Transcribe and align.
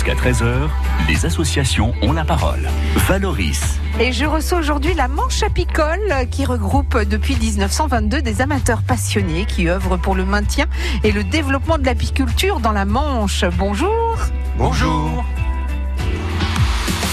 Jusqu'à 0.00 0.14
13h, 0.14 0.70
les 1.08 1.26
associations 1.26 1.92
ont 2.00 2.14
la 2.14 2.24
parole. 2.24 2.70
Valoris. 3.06 3.78
Et 3.98 4.12
je 4.12 4.24
reçois 4.24 4.58
aujourd'hui 4.58 4.94
la 4.94 5.08
Manche 5.08 5.42
apicole 5.42 6.26
qui 6.30 6.46
regroupe 6.46 6.96
depuis 7.02 7.36
1922 7.36 8.22
des 8.22 8.40
amateurs 8.40 8.82
passionnés 8.82 9.44
qui 9.44 9.68
œuvrent 9.68 9.98
pour 9.98 10.14
le 10.14 10.24
maintien 10.24 10.64
et 11.04 11.12
le 11.12 11.22
développement 11.22 11.76
de 11.76 11.84
l'apiculture 11.84 12.60
dans 12.60 12.72
la 12.72 12.86
Manche. 12.86 13.44
Bonjour. 13.58 14.16
Bonjour. 14.56 15.22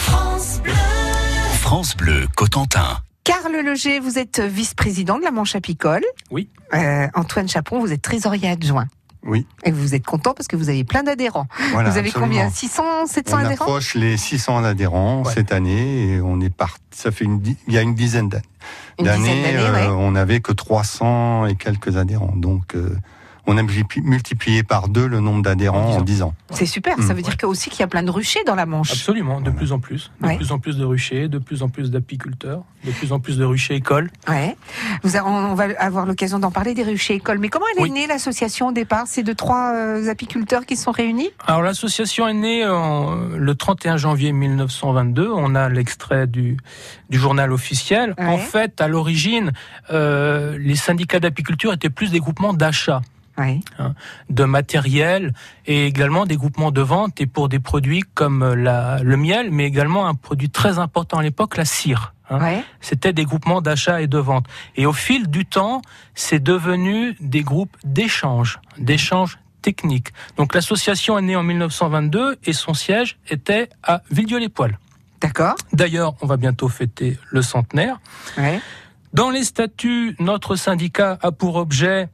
France 0.04 0.62
Bleu. 0.64 0.74
France 1.60 1.98
Bleu, 1.98 2.26
Cotentin. 2.38 3.00
Carl 3.26 3.52
Leger, 3.52 4.00
vous 4.00 4.18
êtes 4.18 4.40
vice-président 4.40 5.18
de 5.18 5.26
la 5.26 5.32
Manche 5.32 5.58
apicole. 5.58 6.06
Oui. 6.32 6.48
Euh, 6.74 7.08
Antoine 7.16 7.50
Chaperon, 7.50 7.82
vous 7.82 7.92
êtes 7.92 8.02
trésorier 8.02 8.48
adjoint. 8.48 8.88
Oui. 9.28 9.46
Et 9.66 9.72
vous 9.72 9.94
êtes 9.94 10.06
content 10.06 10.34
parce 10.34 10.48
que 10.48 10.56
vous 10.56 10.70
avez 10.70 10.84
plein 10.84 11.04
d'adhérents. 11.04 11.48
Voilà, 11.74 11.90
vous 11.90 11.98
avez 11.98 12.08
absolument. 12.10 12.30
combien 12.32 12.50
600, 12.50 13.06
700 13.08 13.36
On 13.36 13.40
adhérents 13.40 13.66
approche 13.66 13.94
les 13.96 14.18
600 14.18 14.64
adhérents 14.64 15.24
Ouais. 15.24 15.34
cette 15.34 15.52
année 15.52 16.14
et 16.14 16.22
on 16.22 16.40
est 16.42 16.50
parti. 16.50 16.80
Ça 16.92 17.12
fait 17.12 17.26
une, 17.26 17.42
il 17.68 17.74
y 17.74 17.78
a 17.78 17.82
une 17.82 17.94
dizaine 17.94 18.30
d'années. 18.30 18.44
Une 19.00 19.06
dizaine 19.06 19.20
d'années, 19.44 19.58
euh, 19.58 19.74
ouais. 19.74 19.88
on 19.88 20.12
n'avait 20.12 20.40
que 20.40 20.52
300 20.54 21.46
et 21.48 21.56
quelques 21.56 21.98
adhérents. 21.98 22.34
Donc, 22.36 22.76
euh, 22.76 22.96
on 23.48 23.58
a 23.58 23.64
multipli- 23.64 24.02
multiplié 24.04 24.62
par 24.64 24.90
deux 24.90 25.08
le 25.08 25.20
nombre 25.20 25.42
d'adhérents 25.42 25.94
En 25.94 25.98
en 25.98 26.02
dix 26.02 26.16
10 26.18 26.22
ans. 26.24 26.34
C'est 26.52 26.66
super. 26.66 27.02
Ça 27.02 27.14
veut 27.14 27.22
dire 27.22 27.38
que 27.38 27.46
aussi 27.46 27.70
qu'il 27.70 27.80
y 27.80 27.84
a 27.84 27.88
plein 27.88 28.04
de 28.04 28.12
ruchers 28.12 28.44
dans 28.46 28.56
la 28.56 28.66
Manche. 28.66 28.92
Absolument, 28.92 29.42
de 29.42 29.50
plus 29.52 29.72
en 29.72 29.80
plus. 29.80 30.12
De 30.22 30.28
Ouais. 30.28 30.36
plus 30.38 30.52
en 30.52 30.60
plus 30.60 30.78
de 30.78 30.86
ruchers, 30.86 31.28
de 31.28 31.38
plus 31.38 31.64
en 31.64 31.70
plus 31.70 31.90
d'apiculteurs, 31.92 32.64
de 32.86 32.92
plus 32.92 33.12
en 33.12 33.20
plus 33.20 33.38
de 33.38 33.46
ruchers 33.46 33.76
écoles. 33.76 34.10
Ouais. 34.28 34.56
Vous 35.04 35.18
a- 35.18 35.24
on 35.24 35.54
va 35.56 35.66
avoir 35.80 36.06
l'occasion 36.06 36.40
d'en 36.40 36.52
parler 36.52 36.74
des 36.74 36.84
ruchers 36.84 37.16
écoles. 37.16 37.40
Mais 37.40 37.50
comment 37.50 37.66
elle 37.74 37.80
est 37.80 37.84
Oui. 37.84 37.92
née 37.92 38.08
l'association 38.08 38.68
au 38.68 38.72
départ? 38.72 39.04
C'est 39.08 39.24
de 39.24 39.34
trois 39.34 39.74
euh, 39.76 40.10
apiculteurs 40.10 40.66
qui 40.66 40.76
sont 40.76 40.92
réunis? 40.92 41.30
Alors 41.46 41.62
l'association 41.62 42.28
est 42.28 42.34
née 42.34 42.66
en- 42.68 43.16
le 43.38 43.56
31 43.56 43.98
janvier 43.98 44.32
1922. 44.34 45.30
On 45.34 45.56
a 45.56 45.70
l'extrait 45.70 46.28
du, 46.28 46.58
du 47.10 47.18
journal 47.18 47.52
officiel. 47.54 48.14
Ouais. 48.18 48.26
En 48.26 48.38
fait, 48.38 48.82
à 48.82 48.88
l'origine, 48.88 49.52
euh, 49.92 50.58
les 50.60 50.76
syndicats 50.76 51.20
d'apiculture 51.20 51.72
étaient 51.74 51.90
plus 51.90 52.12
des 52.12 52.20
groupements 52.20 52.54
Ouais. 53.38 53.60
de 54.30 54.44
matériel 54.46 55.34
et 55.68 55.86
également 55.86 56.26
des 56.26 56.38
groupements 56.38 56.72
de 56.72 56.82
vente 56.82 57.22
et 57.22 57.28
pour 57.28 57.50
des 57.50 57.60
produits 57.60 58.04
comme 58.16 58.54
la, 58.56 59.00
le 59.04 59.16
miel, 59.16 59.52
mais 59.52 59.66
également 59.66 60.08
un 60.08 60.16
produit 60.16 60.50
très 60.50 60.80
important 60.80 61.18
à 61.20 61.24
l'époque, 61.24 61.56
la 61.56 61.66
cire. 61.66 62.14
hein. 62.32 62.40
Ouais. 62.42 62.64
C'était 62.82 63.14
des 63.14 63.26
groupements 63.26 63.62
d'achat 63.62 64.02
et 64.02 64.08
de 64.08 64.18
vente. 64.18 64.48
Et 64.76 64.86
au 64.88 64.94
fil 64.94 65.28
du 65.28 65.46
temps, 65.46 65.82
c'est 66.16 66.42
devenu 66.42 67.16
des 67.20 67.44
groupes 67.44 67.78
d'échange, 67.84 68.60
d'échange 68.80 69.38
techniques. 69.62 70.10
Donc 70.38 70.56
l'association 70.56 71.20
est 71.20 71.22
née 71.22 71.36
en 71.36 71.44
1922 71.44 72.38
et 72.44 72.54
son 72.54 72.74
siège 72.74 73.18
était 73.30 73.70
à 73.84 74.02
Villedieu-les-Poils. 74.10 74.80
D'accord. 75.22 75.56
D'ailleurs, 75.74 76.16
on 76.22 76.26
va 76.28 76.38
bientôt 76.38 76.70
fêter 76.70 77.18
le 77.32 77.42
centenaire. 77.42 78.00
Ouais. 78.38 78.60
Dans 79.14 79.30
les 79.30 79.44
statuts, 79.44 80.16
notre 80.20 80.56
syndicat 80.56 81.18
a 81.22 81.32
pour 81.32 81.56
objet 81.56 82.10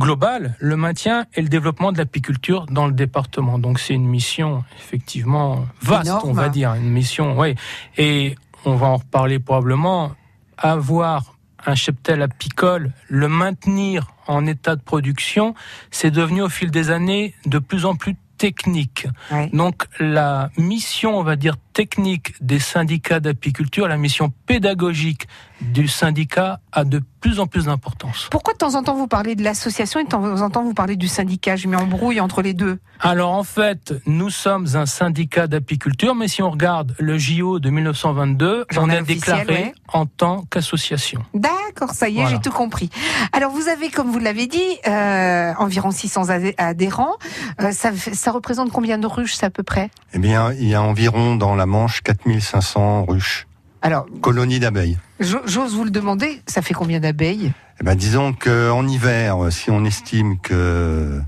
global 0.00 0.56
le 0.58 0.76
maintien 0.76 1.26
et 1.34 1.42
le 1.42 1.48
développement 1.48 1.92
de 1.92 1.98
l'apiculture 1.98 2.66
dans 2.66 2.86
le 2.86 2.92
département. 2.92 3.58
Donc 3.58 3.78
c'est 3.78 3.94
une 3.94 4.08
mission 4.08 4.64
effectivement 4.78 5.66
vaste, 5.82 6.06
Énorme. 6.06 6.30
on 6.30 6.32
va 6.32 6.48
dire, 6.48 6.74
une 6.74 6.90
mission, 6.90 7.38
oui. 7.38 7.54
Et 7.96 8.34
on 8.64 8.74
va 8.74 8.86
en 8.88 8.96
reparler 8.96 9.38
probablement. 9.38 10.12
Avoir 10.58 11.34
un 11.64 11.74
cheptel 11.74 12.20
apicole, 12.22 12.92
le 13.08 13.28
maintenir 13.28 14.12
en 14.26 14.46
état 14.46 14.76
de 14.76 14.82
production, 14.82 15.54
c'est 15.90 16.10
devenu 16.10 16.42
au 16.42 16.48
fil 16.48 16.70
des 16.70 16.90
années 16.90 17.34
de 17.46 17.58
plus 17.58 17.84
en 17.86 17.94
plus 17.94 18.16
technique. 18.36 19.06
Donc 19.52 19.84
la 19.98 20.50
mission, 20.56 21.18
on 21.18 21.22
va 21.22 21.36
dire, 21.36 21.56
technique 21.72 22.34
des 22.40 22.58
syndicats 22.58 23.20
d'apiculture, 23.20 23.88
la 23.88 23.96
mission 23.96 24.32
pédagogique 24.46 25.26
du 25.60 25.88
syndicat 25.88 26.60
a 26.72 26.84
de 26.84 27.02
plus 27.20 27.38
en 27.38 27.46
plus 27.46 27.66
d'importance. 27.66 28.28
Pourquoi 28.30 28.54
de 28.54 28.58
temps 28.58 28.74
en 28.76 28.82
temps 28.82 28.94
vous 28.96 29.06
parlez 29.08 29.34
de 29.34 29.42
l'association 29.44 30.00
et 30.00 30.04
de 30.04 30.08
temps 30.08 30.40
en 30.40 30.48
temps 30.50 30.62
vous 30.64 30.72
parlez 30.72 30.96
du 30.96 31.06
syndicat? 31.06 31.56
Je 31.56 31.68
m'embrouille 31.68 32.18
entre 32.20 32.40
les 32.40 32.54
deux. 32.54 32.78
Alors 32.98 33.32
en 33.32 33.44
fait, 33.44 33.92
nous 34.06 34.30
sommes 34.30 34.66
un 34.74 34.86
syndicat 34.86 35.46
d'apiculture, 35.46 36.14
mais 36.14 36.28
si 36.28 36.42
on 36.42 36.50
regarde 36.50 36.94
le 36.98 37.18
JO 37.18 37.58
de 37.58 37.68
1922, 37.68 38.64
on 38.78 38.88
est 38.88 39.02
déclaré 39.02 39.44
ouais. 39.48 39.74
en 39.92 40.06
tant 40.06 40.44
qu'association. 40.50 41.22
D'accord, 41.34 41.90
ça 41.90 42.08
y 42.08 42.12
est, 42.18 42.22
Voilà. 42.22 42.30
j'ai 42.36 42.40
tout 42.40 42.50
compris. 42.56 42.88
Alors 43.32 43.52
vous 43.52 43.68
avez, 43.68 43.90
comme 43.90 44.10
vous 44.10 44.18
l'avez 44.18 44.46
dit, 44.46 44.58
euh, 44.86 45.52
environ 45.58 45.90
600 45.90 46.24
adhé- 46.30 46.54
adhérents. 46.56 47.16
Euh, 47.60 47.70
ça, 47.72 47.90
ça 47.94 48.32
représente 48.32 48.70
combien 48.72 48.96
de 48.96 49.06
ruches 49.06 49.42
à 49.42 49.50
peu 49.50 49.62
près? 49.62 49.90
Eh 50.14 50.18
bien, 50.18 50.52
il 50.54 50.68
y 50.68 50.74
a 50.74 50.82
environ 50.82 51.36
dans 51.36 51.54
la 51.54 51.66
Manche 51.70 52.00
4500 52.02 53.04
ruches, 53.06 53.46
Alors, 53.80 54.04
colonies 54.20 54.58
d'abeilles. 54.58 54.98
j'o- 55.20 55.38
j'ose 55.46 55.72
vous 55.76 55.84
le 55.84 55.90
demander, 55.92 56.42
ça 56.48 56.62
fait 56.62 56.74
combien 56.74 56.98
d'abeilles? 56.98 57.52
Eh 57.80 57.84
ben, 57.84 57.94
disons 57.94 58.32
qu'en 58.32 58.84
hiver, 58.88 59.36
si 59.50 59.70
on 59.70 59.84
estime 59.84 60.38
que 60.40 61.20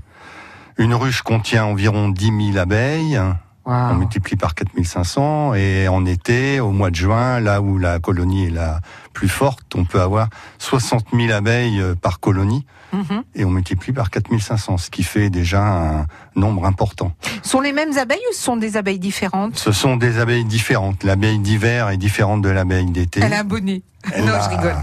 une 0.77 0.93
ruche 0.93 1.21
contient 1.21 1.63
environ 1.63 2.09
10 2.09 2.51
000 2.51 2.57
abeilles, 2.57 3.21
on 3.65 3.93
multiplie 3.95 4.35
par 4.35 4.53
4500 4.53 5.53
et 5.53 5.87
en 5.87 6.05
été, 6.05 6.59
au 6.59 6.71
mois 6.71 6.89
de 6.89 6.95
juin, 6.95 7.39
là 7.39 7.61
où 7.61 7.77
la 7.77 7.99
colonie 7.99 8.47
est 8.47 8.49
la 8.49 8.81
plus 9.13 9.29
forte, 9.29 9.73
on 9.75 9.85
peut 9.85 10.01
avoir 10.01 10.27
60 10.59 11.05
000 11.13 11.31
abeilles 11.31 11.79
euh, 11.79 11.95
par 11.95 12.19
colonie 12.19 12.65
Mhm. 12.93 13.23
et 13.35 13.43
on 13.45 13.49
multiplie 13.49 13.91
par 13.91 14.09
4500, 14.11 14.77
ce 14.77 14.89
qui 14.89 15.03
fait 15.03 15.29
déjà 15.29 15.61
un 15.61 16.05
nombre 16.35 16.65
important. 16.65 17.11
Sont 17.41 17.59
les 17.61 17.73
mêmes 17.73 17.97
abeilles 17.97 18.21
ou 18.29 18.33
ce 18.33 18.41
sont 18.41 18.57
des 18.57 18.77
abeilles 18.77 18.99
différentes? 18.99 19.57
Ce 19.57 19.71
sont 19.71 19.97
des 19.97 20.19
abeilles 20.19 20.45
différentes. 20.45 21.03
L'abeille 21.03 21.39
d'hiver 21.39 21.89
est 21.89 21.97
différente 21.97 22.41
de 22.41 22.49
l'abeille 22.49 22.85
d'été. 22.91 23.19
Elle 23.23 23.33
a 23.33 23.39
un 23.39 23.43
bonnet. 23.43 23.81
Elle 24.13 24.25
non, 24.25 24.33
a- 24.33 24.41
je 24.43 24.49
rigole. 24.55 24.75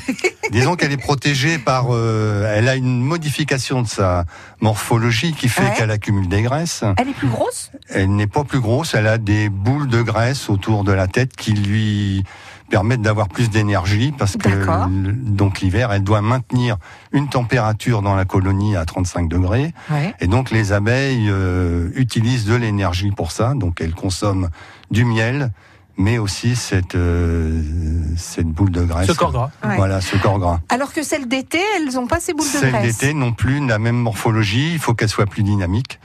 Disons 0.50 0.76
qu'elle 0.76 0.92
est 0.92 0.96
protégée 0.96 1.58
par. 1.58 1.86
euh, 1.94 2.52
elle 2.56 2.68
a 2.68 2.74
une 2.74 3.00
modification 3.02 3.82
de 3.82 3.86
sa 3.88 4.24
morphologie 4.60 5.32
qui 5.34 5.48
fait 5.48 5.62
Ouais. 5.62 5.72
qu'elle 5.76 5.90
accumule 5.90 6.28
des 6.28 6.42
graisses. 6.42 6.82
Elle 6.98 7.08
est 7.10 7.14
plus 7.14 7.28
grosse? 7.28 7.70
Elle 7.88 8.14
n'est 8.16 8.26
pas 8.26 8.44
plus 8.44 8.60
grosse, 8.60 8.94
elle 8.94 9.06
a 9.06 9.18
des 9.18 9.48
boules 9.48 9.88
de 9.88 10.02
graisse 10.02 10.48
autour 10.50 10.84
de 10.84 10.92
la 10.92 11.06
tête 11.06 11.36
qui 11.36 11.52
lui 11.52 12.24
permettent 12.72 13.02
d'avoir 13.02 13.28
plus 13.28 13.50
d'énergie 13.50 14.14
parce 14.16 14.38
que 14.38 14.48
donc 15.12 15.60
l'hiver 15.60 15.92
elle 15.92 16.02
doit 16.02 16.22
maintenir 16.22 16.78
une 17.12 17.28
température 17.28 18.00
dans 18.00 18.14
la 18.16 18.24
colonie 18.24 18.76
à 18.76 18.86
35 18.86 19.28
degrés 19.28 19.74
Ouais. 19.90 20.14
et 20.20 20.26
donc 20.26 20.50
les 20.50 20.72
abeilles 20.72 21.28
euh, 21.28 21.90
utilisent 21.96 22.46
de 22.46 22.54
l'énergie 22.54 23.10
pour 23.10 23.30
ça 23.30 23.52
donc 23.54 23.82
elles 23.82 23.92
consomment 23.94 24.48
du 24.90 25.04
miel 25.04 25.52
mais 25.98 26.16
aussi 26.16 26.56
cette 26.56 26.94
euh, 26.94 27.60
cette 28.16 28.46
boule 28.48 28.70
de 28.70 28.82
graisse 28.84 29.08
Ce 29.08 29.12
corps 29.12 29.32
gras. 29.32 29.50
Ouais. 29.68 29.76
voilà 29.76 30.00
ce 30.00 30.16
corps 30.16 30.38
gras 30.38 30.60
Alors 30.70 30.94
que 30.94 31.02
celles 31.02 31.28
d'été, 31.28 31.58
elles 31.76 31.92
n'ont 31.94 32.06
pas 32.06 32.20
ces 32.20 32.32
boules 32.32 32.46
de 32.46 32.50
celles 32.58 32.72
graisse. 32.72 32.98
d'été 33.00 33.12
n'ont 33.12 33.34
plus 33.34 33.64
la 33.66 33.78
même 33.78 33.96
morphologie, 33.96 34.72
il 34.72 34.78
faut 34.78 34.94
qu'elles 34.94 35.10
soient 35.10 35.26
plus 35.26 35.42
dynamiques. 35.42 36.00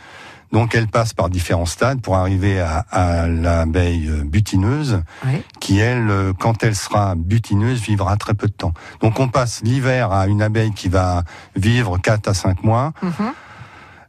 Donc 0.51 0.75
elles 0.75 0.87
passent 0.87 1.13
par 1.13 1.29
différents 1.29 1.65
stades 1.65 2.01
pour 2.01 2.15
arriver 2.15 2.59
à, 2.59 2.85
à 2.91 3.27
l'abeille 3.27 4.07
euh, 4.09 4.23
butineuse, 4.23 5.01
Ouais. 5.25 5.41
qui 5.59 5.79
elle, 5.79 6.09
euh, 6.09 6.33
quand 6.37 6.63
elle 6.63 6.75
sera 6.75 7.15
butineuse, 7.15 7.81
vivra 7.81 8.15
très 8.17 8.33
peu 8.33 8.47
de 8.47 8.53
temps. 8.53 8.73
Donc 9.01 9.19
on 9.19 9.27
passe 9.27 9.61
l'hiver 9.63 10.11
à 10.11 10.27
une 10.27 10.41
abeille 10.41 10.71
qui 10.73 10.87
va 10.87 11.23
vivre 11.55 11.97
4 11.97 12.29
à 12.29 12.33
5 12.33 12.63
mois, 12.63 12.93
Mhm. 13.01 13.33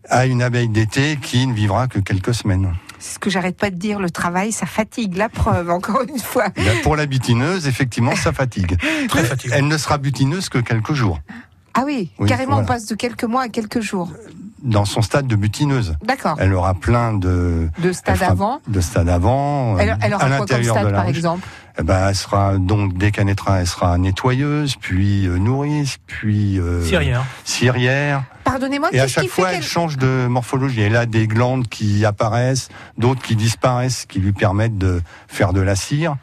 à 0.08 0.26
une 0.26 0.42
abeille 0.42 0.68
d'été 0.68 1.18
qui 1.20 1.46
ne 1.46 1.52
vivra 1.54 1.88
que 1.88 1.98
quelques 1.98 2.34
semaines. 2.34 2.72
C'est 3.00 3.14
ce 3.14 3.18
que 3.18 3.30
j'arrête 3.30 3.56
pas 3.56 3.70
de 3.70 3.76
dire, 3.76 4.00
le 4.00 4.10
travail, 4.10 4.50
ça 4.52 4.66
fatigue, 4.66 5.16
la 5.16 5.28
preuve, 5.28 5.70
encore 5.78 6.02
une 6.08 6.18
fois. 6.18 6.44
Là, 6.56 6.72
Pour 6.82 6.96
la 6.96 7.06
butineuse, 7.06 7.66
effectivement, 7.66 8.14
ça 8.16 8.32
fatigue. 8.32 8.76
Très 9.08 9.24
fatigant. 9.24 9.54
Elle 9.56 9.68
ne 9.68 9.76
sera 9.76 9.98
butineuse 9.98 10.48
que 10.48 10.58
quelques 10.58 10.92
jours, 10.94 11.18
Ah 11.74 11.82
oui, 11.84 12.10
Oui, 12.18 12.28
carrément, 12.28 12.52
voilà. 12.54 12.64
on 12.64 12.66
passe 12.66 12.86
de 12.86 12.94
quelques 12.94 13.24
mois 13.24 13.42
à 13.42 13.48
quelques 13.48 13.80
jours. 13.80 14.10
Dans 14.62 14.84
son 14.84 15.02
stade 15.02 15.26
de 15.26 15.36
butineuse. 15.36 15.94
D'accord. 16.04 16.36
Elle 16.38 16.52
aura 16.54 16.74
plein 16.74 17.12
de, 17.14 17.68
De 17.78 17.92
stade 17.92 18.16
fera 18.16 18.30
avant. 18.30 18.60
de 18.66 18.80
stade 18.80 19.08
avant, 19.08 19.74
euh, 19.76 19.78
Elle, 19.80 19.96
elle 20.02 20.12
à 20.12 20.16
aura 20.16 20.26
quoi 20.26 20.36
comme 20.36 20.40
l'intérieur 20.40 20.74
de 20.74 20.80
stade, 20.80 20.90
la 20.92 20.96
par 20.98 21.06
ruche. 21.06 21.16
exemple 21.16 21.48
Eh 21.78 21.82
ben, 21.82 22.08
elle 22.08 22.14
sera 22.16 22.58
donc 22.58 22.96
dès 22.98 23.10
qu'elle 23.10 23.26
naîtra, 23.26 23.60
elle 23.60 23.66
sera 23.66 23.96
nettoyeuse, 23.98 24.76
puis 24.76 25.26
euh, 25.26 25.38
nourrice, 25.38 25.98
puis 26.06 26.58
euh, 26.58 26.84
Syriens. 26.84 27.24
cirière. 27.44 28.24
Pardonnez-moi, 28.44 28.88
Et 28.92 29.00
à 29.00 29.06
chaque 29.08 29.28
fois, 29.28 29.52
elle 29.52 29.62
change 29.62 29.96
de 29.98 30.26
morphologie. 30.26 30.80
Elle 30.80 30.96
a 30.96 31.04
des 31.06 31.26
glandes 31.26 31.68
qui 31.68 32.04
apparaissent, 32.04 32.68
d'autres 32.96 33.22
qui 33.22 33.36
disparaissent, 33.36 34.06
qui 34.06 34.20
lui 34.20 34.32
permettent 34.32 34.78
de 34.78 35.02
faire 35.28 35.52
de 35.52 35.60
la 35.60 35.76
cire 35.76 36.16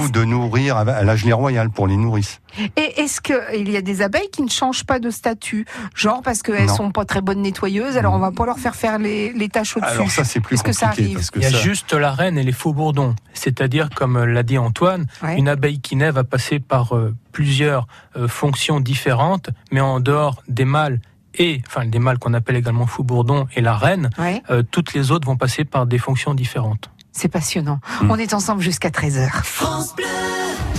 ou 0.00 0.08
de 0.10 0.24
nourrir 0.24 0.76
à 0.76 1.16
gelée 1.16 1.32
royale 1.32 1.70
pour 1.70 1.86
les 1.86 1.96
nourrices. 1.96 2.40
Et 2.76 3.00
est-ce 3.00 3.20
qu'il 3.20 3.70
y 3.70 3.76
a 3.76 3.82
des 3.82 4.02
abeilles 4.02 4.28
qui 4.32 4.42
ne 4.42 4.48
changent 4.50 4.84
pas 4.84 4.98
de 4.98 5.10
statut? 5.10 5.66
Genre 5.94 6.22
parce 6.22 6.42
qu'elles 6.42 6.66
Non. 6.66 6.74
sont 6.76 6.90
pas 6.90 7.04
très 7.04 7.20
bonnes 7.20 7.42
nettoyeuses, 7.42 7.96
alors 7.96 8.14
on 8.14 8.18
va 8.18 8.30
pas 8.32 8.46
leur 8.46 8.58
faire 8.58 8.74
faire 8.74 8.98
les, 8.98 9.32
les 9.32 9.48
tâches 9.48 9.76
au-dessus. 9.76 9.92
Alors 9.92 10.10
ça, 10.10 10.24
c'est 10.24 10.40
plus 10.40 10.54
Est-ce 10.54 10.64
que 10.64 10.72
ça 10.72 10.86
compliqué 10.88 11.04
arrive? 11.04 11.16
parce 11.18 11.30
que 11.30 11.38
Il 11.38 11.42
y 11.42 11.46
a 11.46 11.50
ça, 11.50 11.58
juste 11.58 11.92
la 11.92 12.12
reine 12.12 12.38
et 12.38 12.42
les 12.42 12.52
faux 12.52 12.72
bourdons. 12.72 13.14
C'est-à-dire, 13.34 13.88
comme 13.94 14.22
l'a 14.24 14.42
dit 14.42 14.58
Antoine, 14.58 15.06
Ouais. 15.22 15.36
une 15.38 15.48
abeille 15.48 15.80
qui 15.80 15.96
naît 15.96 16.10
va 16.10 16.24
passer 16.24 16.58
par 16.60 16.94
euh, 16.96 17.14
plusieurs 17.32 17.86
euh, 18.16 18.28
fonctions 18.28 18.80
différentes, 18.80 19.50
mais 19.70 19.80
en 19.80 20.00
dehors 20.00 20.42
des 20.48 20.64
mâles 20.64 21.00
et 21.34 21.62
enfin 21.66 21.86
des 21.86 21.98
mâles 22.00 22.18
qu'on 22.18 22.34
appelle 22.34 22.56
également 22.56 22.86
fou 22.86 23.04
bourdon 23.04 23.46
et 23.54 23.60
la 23.60 23.76
reine, 23.76 24.10
Ouais, 24.18 24.42
euh, 24.50 24.62
toutes 24.68 24.92
les 24.94 25.12
autres 25.12 25.26
vont 25.26 25.36
passer 25.36 25.64
par 25.64 25.86
des 25.86 25.98
fonctions 25.98 26.34
différentes. 26.34 26.90
C'est 27.18 27.28
passionnant. 27.28 27.80
Mm. 28.02 28.10
On 28.10 28.16
est 28.16 28.34
ensemble 28.34 28.62
jusqu'à 28.62 28.90
13h. 28.90 29.28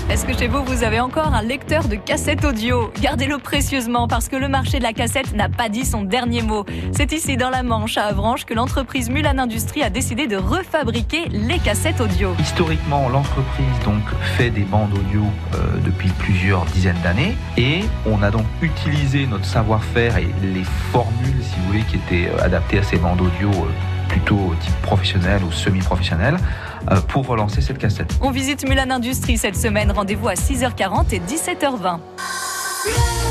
Est-ce 0.09 0.25
que 0.25 0.35
chez 0.35 0.47
vous, 0.47 0.63
vous 0.63 0.83
avez 0.83 0.99
encore 0.99 1.35
un 1.35 1.43
lecteur 1.43 1.87
de 1.87 1.95
cassette 1.95 2.43
audio? 2.43 2.91
Gardez-le 2.99 3.37
précieusement 3.37 4.07
parce 4.07 4.27
que 4.27 4.35
le 4.35 4.47
marché 4.47 4.79
de 4.79 4.83
la 4.83 4.91
cassette 4.91 5.35
n'a 5.35 5.49
pas 5.49 5.69
dit 5.69 5.85
son 5.85 6.01
dernier 6.01 6.41
mot. 6.41 6.65
C'est 6.93 7.11
ici, 7.11 7.37
dans 7.37 7.51
la 7.51 7.61
Manche, 7.61 7.95
à 7.99 8.05
Avranches, 8.05 8.45
que 8.45 8.55
l'entreprise 8.55 9.11
Mulan 9.11 9.37
Industries 9.37 9.83
a 9.83 9.91
décidé 9.91 10.25
de 10.25 10.35
refabriquer 10.35 11.27
les 11.29 11.59
cassettes 11.59 12.01
audio. 12.01 12.33
Historiquement, 12.39 13.07
l'entreprise 13.07 13.79
donc 13.85 14.01
fait 14.35 14.49
des 14.49 14.63
bandes 14.63 14.93
audio 14.97 15.21
euh, 15.53 15.77
depuis 15.85 16.09
plusieurs 16.17 16.65
dizaines 16.65 16.99
d'années 17.03 17.37
et 17.55 17.81
on 18.07 18.23
a 18.23 18.31
donc 18.31 18.45
utilisé 18.63 19.27
notre 19.27 19.45
savoir-faire 19.45 20.17
et 20.17 20.27
les 20.41 20.63
formules, 20.91 21.43
si 21.43 21.55
vous 21.59 21.67
voulez, 21.67 21.83
qui 21.83 21.97
étaient 21.97 22.29
euh, 22.29 22.43
adaptées 22.43 22.79
à 22.79 22.83
ces 22.83 22.97
bandes 22.97 23.21
audio 23.21 23.49
euh, 23.49 23.69
plutôt 24.09 24.53
type 24.59 24.81
professionnel 24.81 25.41
ou 25.43 25.51
semi-professionnel 25.51 26.37
euh, 26.91 26.99
pour 27.07 27.25
relancer 27.25 27.61
cette 27.61 27.77
cassette. 27.77 28.13
On 28.21 28.31
visite 28.31 28.67
Mulan 28.67 28.89
Industries 28.89 29.37
cette 29.37 29.55
semaine. 29.55 29.91
Rendez-vous 29.91 30.27
à 30.27 30.33
6h40 30.33 31.13
et 31.13 31.19
17h20. 31.19 31.99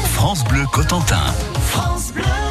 France 0.05 0.45
Bleu 0.45 0.65
Cotentin. 0.73 1.17
Le 2.15 2.48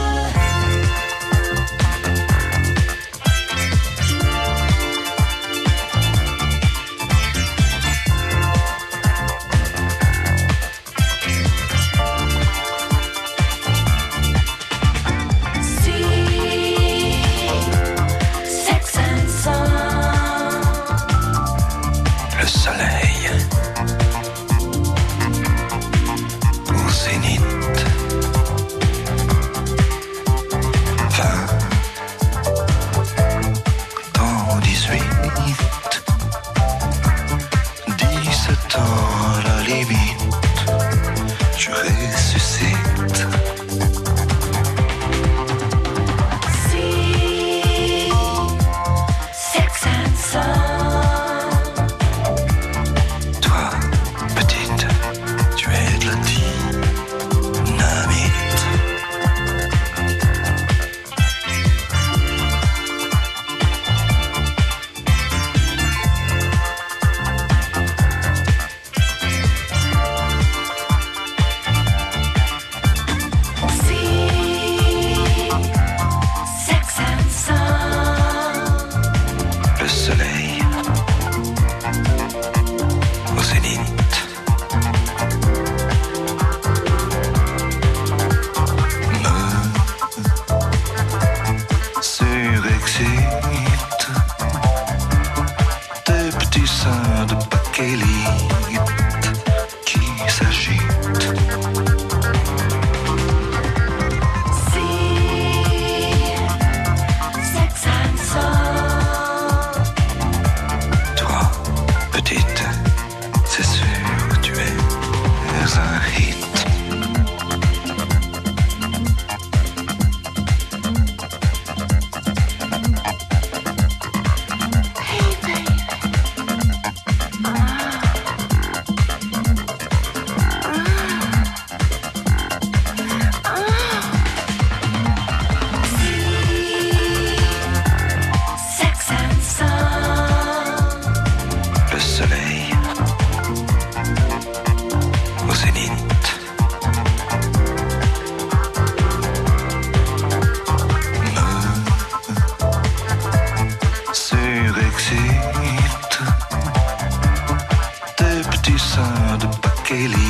seins 159.87 160.11
de 160.11 160.26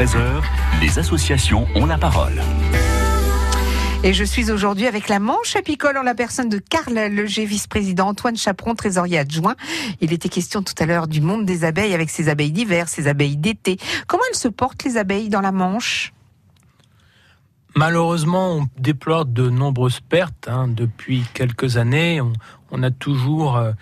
13h, 0.00 0.40
les 0.80 0.98
associations 0.98 1.66
ont 1.74 1.84
la 1.84 1.98
parole. 1.98 2.40
Et 4.02 4.14
je 4.14 4.24
suis 4.24 4.50
aujourd'hui 4.50 4.86
avec 4.86 5.10
la 5.10 5.18
Manche 5.18 5.56
apicole 5.56 5.98
en 5.98 6.02
la 6.02 6.14
personne 6.14 6.48
de 6.48 6.56
Karl 6.56 6.94
Leger, 6.94 7.44
vice-président, 7.44 8.08
Antoine 8.08 8.34
Chaperon, 8.34 8.74
trésorier 8.74 9.18
adjoint. 9.18 9.56
Il 10.00 10.14
était 10.14 10.30
question 10.30 10.62
tout 10.62 10.72
à 10.78 10.86
l'heure 10.86 11.06
du 11.06 11.20
monde 11.20 11.44
des 11.44 11.64
abeilles 11.64 11.92
avec 11.92 12.08
ses 12.08 12.30
abeilles 12.30 12.50
d'hiver, 12.50 12.88
ses 12.88 13.08
abeilles 13.08 13.36
d'été. 13.36 13.76
Comment 14.06 14.22
elles 14.30 14.38
se 14.38 14.48
portent 14.48 14.84
les 14.84 14.96
abeilles 14.96 15.28
dans 15.28 15.42
la 15.42 15.52
Manche? 15.52 16.14
Malheureusement, 17.76 18.54
on 18.54 18.68
déplore 18.78 19.26
de 19.26 19.50
nombreuses 19.50 20.00
pertes 20.00 20.48
hein, 20.48 20.66
depuis 20.66 21.24
quelques 21.34 21.76
années. 21.76 22.22
On, 22.22 22.32
on 22.70 22.82
a 22.82 22.90
toujours 22.90 23.58
euh, 23.58 23.72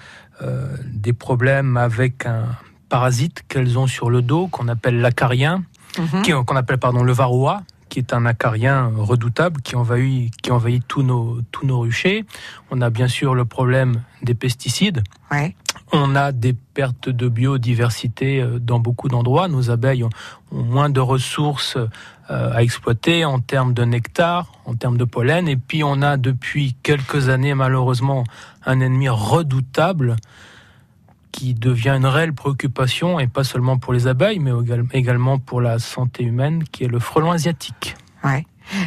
euh, 0.42 0.66
des 0.84 1.12
problèmes 1.12 1.76
avec 1.76 2.26
un 2.26 2.46
parasite 2.88 3.44
qu'elles 3.48 3.78
ont 3.78 3.86
sur 3.86 4.10
le 4.10 4.22
dos 4.22 4.48
qu'on 4.48 4.68
appelle 4.68 5.00
l'acarien, 5.00 5.62
Mhm. 5.98 6.44
qu'on 6.44 6.56
appelle 6.56 6.78
pardon 6.78 7.02
le 7.02 7.12
varroa, 7.12 7.62
qui 7.88 7.98
est 7.98 8.12
un 8.12 8.26
acarien 8.26 8.92
redoutable 8.96 9.60
qui 9.62 9.76
envahit, 9.76 10.34
qui 10.42 10.50
envahit 10.50 10.84
tous, 10.86 11.02
nos, 11.02 11.38
tous 11.50 11.66
nos 11.66 11.80
ruchers. 11.80 12.24
On 12.70 12.80
a 12.80 12.90
bien 12.90 13.08
sûr 13.08 13.34
le 13.34 13.44
problème 13.44 14.02
des 14.22 14.34
pesticides. 14.34 15.02
Ouais. 15.30 15.54
On 15.92 16.14
a 16.14 16.32
des 16.32 16.52
pertes 16.52 17.08
de 17.08 17.28
biodiversité 17.28 18.42
euh, 18.42 18.58
dans 18.58 18.78
beaucoup 18.78 19.08
d'endroits. 19.08 19.48
Nos 19.48 19.70
abeilles 19.70 20.04
ont, 20.04 20.10
ont 20.52 20.62
moins 20.62 20.90
de 20.90 21.00
ressources 21.00 21.78
euh, 22.30 22.52
à 22.52 22.62
exploiter 22.62 23.24
en 23.24 23.40
termes 23.40 23.72
de 23.72 23.84
nectar, 23.84 24.52
en 24.66 24.74
termes 24.74 24.98
de 24.98 25.04
pollen. 25.04 25.48
Et 25.48 25.56
puis 25.56 25.82
on 25.82 26.02
a 26.02 26.18
depuis 26.18 26.76
quelques 26.82 27.30
années 27.30 27.54
malheureusement 27.54 28.24
un 28.66 28.80
ennemi 28.80 29.08
redoutable 29.08 30.16
qui 31.38 31.54
devient 31.54 31.90
une 31.90 32.06
réelle 32.06 32.32
préoccupation, 32.32 33.20
et 33.20 33.28
pas 33.28 33.44
seulement 33.44 33.78
pour 33.78 33.92
les 33.92 34.08
abeilles, 34.08 34.40
mais 34.40 34.50
également 34.92 35.38
pour 35.38 35.60
la 35.60 35.78
santé 35.78 36.24
humaine, 36.24 36.64
qui 36.64 36.82
est 36.82 36.88
le 36.88 36.98
frelon 36.98 37.30
asiatique. 37.30 37.94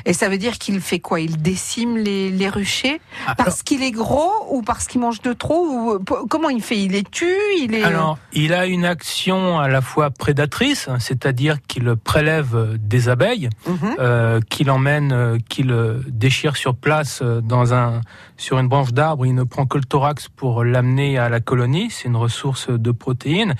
Et 0.05 0.13
ça 0.13 0.29
veut 0.29 0.37
dire 0.37 0.57
qu'il 0.57 0.79
fait 0.81 0.99
quoi? 0.99 1.19
Il 1.19 1.41
décime 1.41 1.97
les, 1.97 2.29
les 2.29 2.49
ruchers? 2.49 3.01
Ah, 3.27 3.35
parce 3.35 3.63
qu'il 3.63 3.83
est 3.83 3.91
gros 3.91 4.31
ou 4.49 4.61
parce 4.61 4.87
qu'il 4.87 5.01
mange 5.01 5.21
de 5.21 5.33
trop 5.33 5.65
ou 5.65 5.99
p- 5.99 6.13
Comment 6.29 6.49
il 6.49 6.61
fait? 6.61 6.77
Il 6.77 6.91
les 6.91 7.03
tue? 7.03 7.35
Il 7.59 7.73
est 7.75 7.83
Alors, 7.83 8.17
il 8.33 8.53
a 8.53 8.65
une 8.65 8.85
action 8.85 9.59
à 9.59 9.67
la 9.67 9.81
fois 9.81 10.09
prédatrice, 10.09 10.89
c'est-à-dire 10.99 11.57
qu'il 11.67 11.95
prélève 11.95 12.55
euh, 12.55 12.77
des 12.79 13.09
abeilles, 13.09 13.49
Mhm. 13.67 13.95
euh, 13.99 14.39
qu'il 14.49 14.69
emmène, 14.71 15.11
euh, 15.11 15.37
qu'il 15.49 15.71
euh, 15.71 15.99
déchire 16.07 16.55
sur 16.55 16.75
place 16.75 17.19
euh, 17.21 17.41
dans 17.41 17.73
un, 17.73 18.01
sur 18.37 18.59
une 18.59 18.67
branche 18.67 18.93
d'arbre. 18.93 19.25
Il 19.25 19.35
ne 19.35 19.43
prend 19.43 19.65
que 19.65 19.77
le 19.77 19.83
thorax 19.83 20.27
pour 20.29 20.63
l'amener 20.63 21.17
à 21.17 21.29
la 21.29 21.39
colonie. 21.39 21.89
C'est 21.91 22.07
une 22.07 22.15
ressource 22.17 22.69
de 22.69 22.91
protéines. 22.91 23.55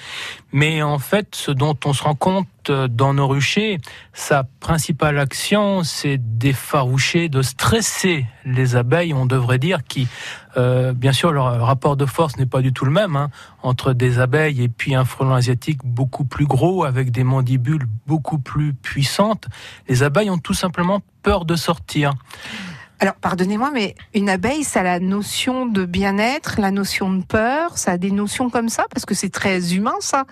Mais 0.51 0.82
en 0.84 1.00
fait, 1.00 1.36
ce 1.36 1.51
dont 1.51 1.78
on 1.86 1.94
se 1.94 2.04
rend 2.04 2.16
compte 2.16 2.48
euh, 2.48 2.50
dans 2.70 3.13
nos 3.13 3.27
ruchers, 3.27 3.80
sa 4.13 4.44
principale 4.44 5.18
action, 5.18 5.84
c'est 5.84 6.18
d'effaroucher, 6.18 7.30
de 7.30 7.41
stresser 7.41 8.25
les 8.46 8.75
abeilles, 8.75 9.13
on 9.13 9.25
devrait 9.25 9.58
dire, 9.58 9.84
qui, 9.84 10.08
euh, 10.58 10.94
bien 10.94 11.13
sûr, 11.13 11.32
leur 11.32 11.65
rapport 11.65 11.98
de 11.98 12.06
force 12.06 12.38
n'est 12.38 12.46
pas 12.46 12.62
du 12.62 12.74
tout 12.74 12.86
le 12.86 12.91
même 12.91 13.15
hein, 13.15 13.30
entre 13.63 13.94
des 13.94 14.20
abeilles 14.20 14.62
et 14.62 14.70
puis 14.70 14.96
un 14.96 15.06
frelon 15.06 15.34
asiatique 15.34 15.80
beaucoup 15.84 16.25
plus 16.25 16.46
gros, 16.46 16.84
avec 16.84 17.12
des 17.12 17.24
mandibules 17.24 17.88
beaucoup 18.06 18.38
plus 18.38 18.74
puissantes. 18.74 19.48
Les 19.88 20.03
abeilles 20.03 20.30
ont 20.30 20.39
tout 20.39 20.53
simplement 20.53 21.01
peur 21.24 21.46
de 21.46 21.56
sortir. 21.56 22.13
Alors, 23.01 23.15
pardonnez-moi, 23.15 23.72
mais 23.74 23.96
une 24.13 24.29
abeille, 24.29 24.63
ça 24.63 24.81
a 24.81 24.84
la 24.84 25.00
notion 25.00 25.65
de 25.65 25.86
bien-être, 25.86 26.62
la 26.62 26.70
notion 26.70 27.12
de 27.12 27.24
peur, 27.24 27.79
ça 27.79 27.93
a 27.93 27.98
des 27.98 28.12
notions 28.12 28.51
comme 28.51 28.70
ça, 28.70 28.86
parce 28.93 29.05
que 29.08 29.15
c'est 29.15 29.31
très 29.31 29.74
humain, 29.74 29.96
ça. 30.01 30.25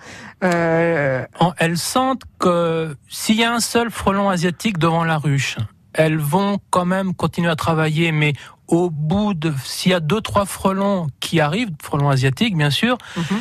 Euh, 0.44 1.24
Elles 1.58 1.76
sentent 1.78 2.22
que 2.38 2.96
s'il 3.08 3.34
y 3.36 3.42
a 3.44 3.52
un 3.52 3.58
seul 3.58 3.90
frelon 3.90 4.30
asiatique 4.30 4.78
devant 4.78 5.02
la 5.02 5.18
ruche, 5.18 5.56
elles 5.94 6.18
vont 6.18 6.60
quand 6.70 6.84
même 6.84 7.12
continuer 7.12 7.50
à 7.50 7.56
travailler, 7.56 8.12
mais 8.12 8.34
au 8.68 8.88
bout 8.88 9.34
de, 9.34 9.52
s'il 9.64 9.90
y 9.90 9.94
a 9.94 9.98
deux, 10.00 10.20
trois 10.20 10.46
frelons 10.46 11.08
qui 11.18 11.40
arrivent, 11.40 11.72
frelons 11.82 12.08
asiatiques, 12.08 12.56
bien 12.56 12.70
sûr, 12.70 12.98
Mhm. 13.16 13.40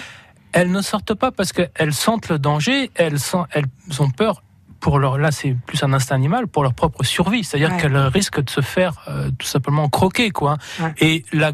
elles 0.53 0.71
ne 0.71 0.81
sortent 0.81 1.13
pas 1.13 1.31
parce 1.31 1.53
qu'elles 1.53 1.93
sentent 1.93 2.29
le 2.29 2.39
danger, 2.39 2.89
elles, 2.95 3.19
sont, 3.19 3.45
elles 3.51 3.67
ont 3.99 4.09
peur 4.09 4.41
pour 4.79 4.99
leur, 4.99 5.17
là 5.17 5.31
c'est 5.31 5.55
plus 5.65 5.83
un 5.83 5.93
instinct 5.93 6.15
animal, 6.15 6.47
pour 6.47 6.63
leur 6.63 6.73
propre 6.73 7.03
survie. 7.03 7.43
C'est-à-dire 7.43 7.71
Ouais. 7.71 7.77
qu'elles 7.81 7.97
risquent 7.97 8.41
de 8.43 8.49
se 8.49 8.61
faire 8.61 8.93
euh, 9.07 9.29
tout 9.37 9.47
simplement 9.47 9.89
croquer, 9.89 10.31
quoi. 10.31 10.57
Ouais. 10.79 10.93
Et 10.99 11.25
la, 11.33 11.51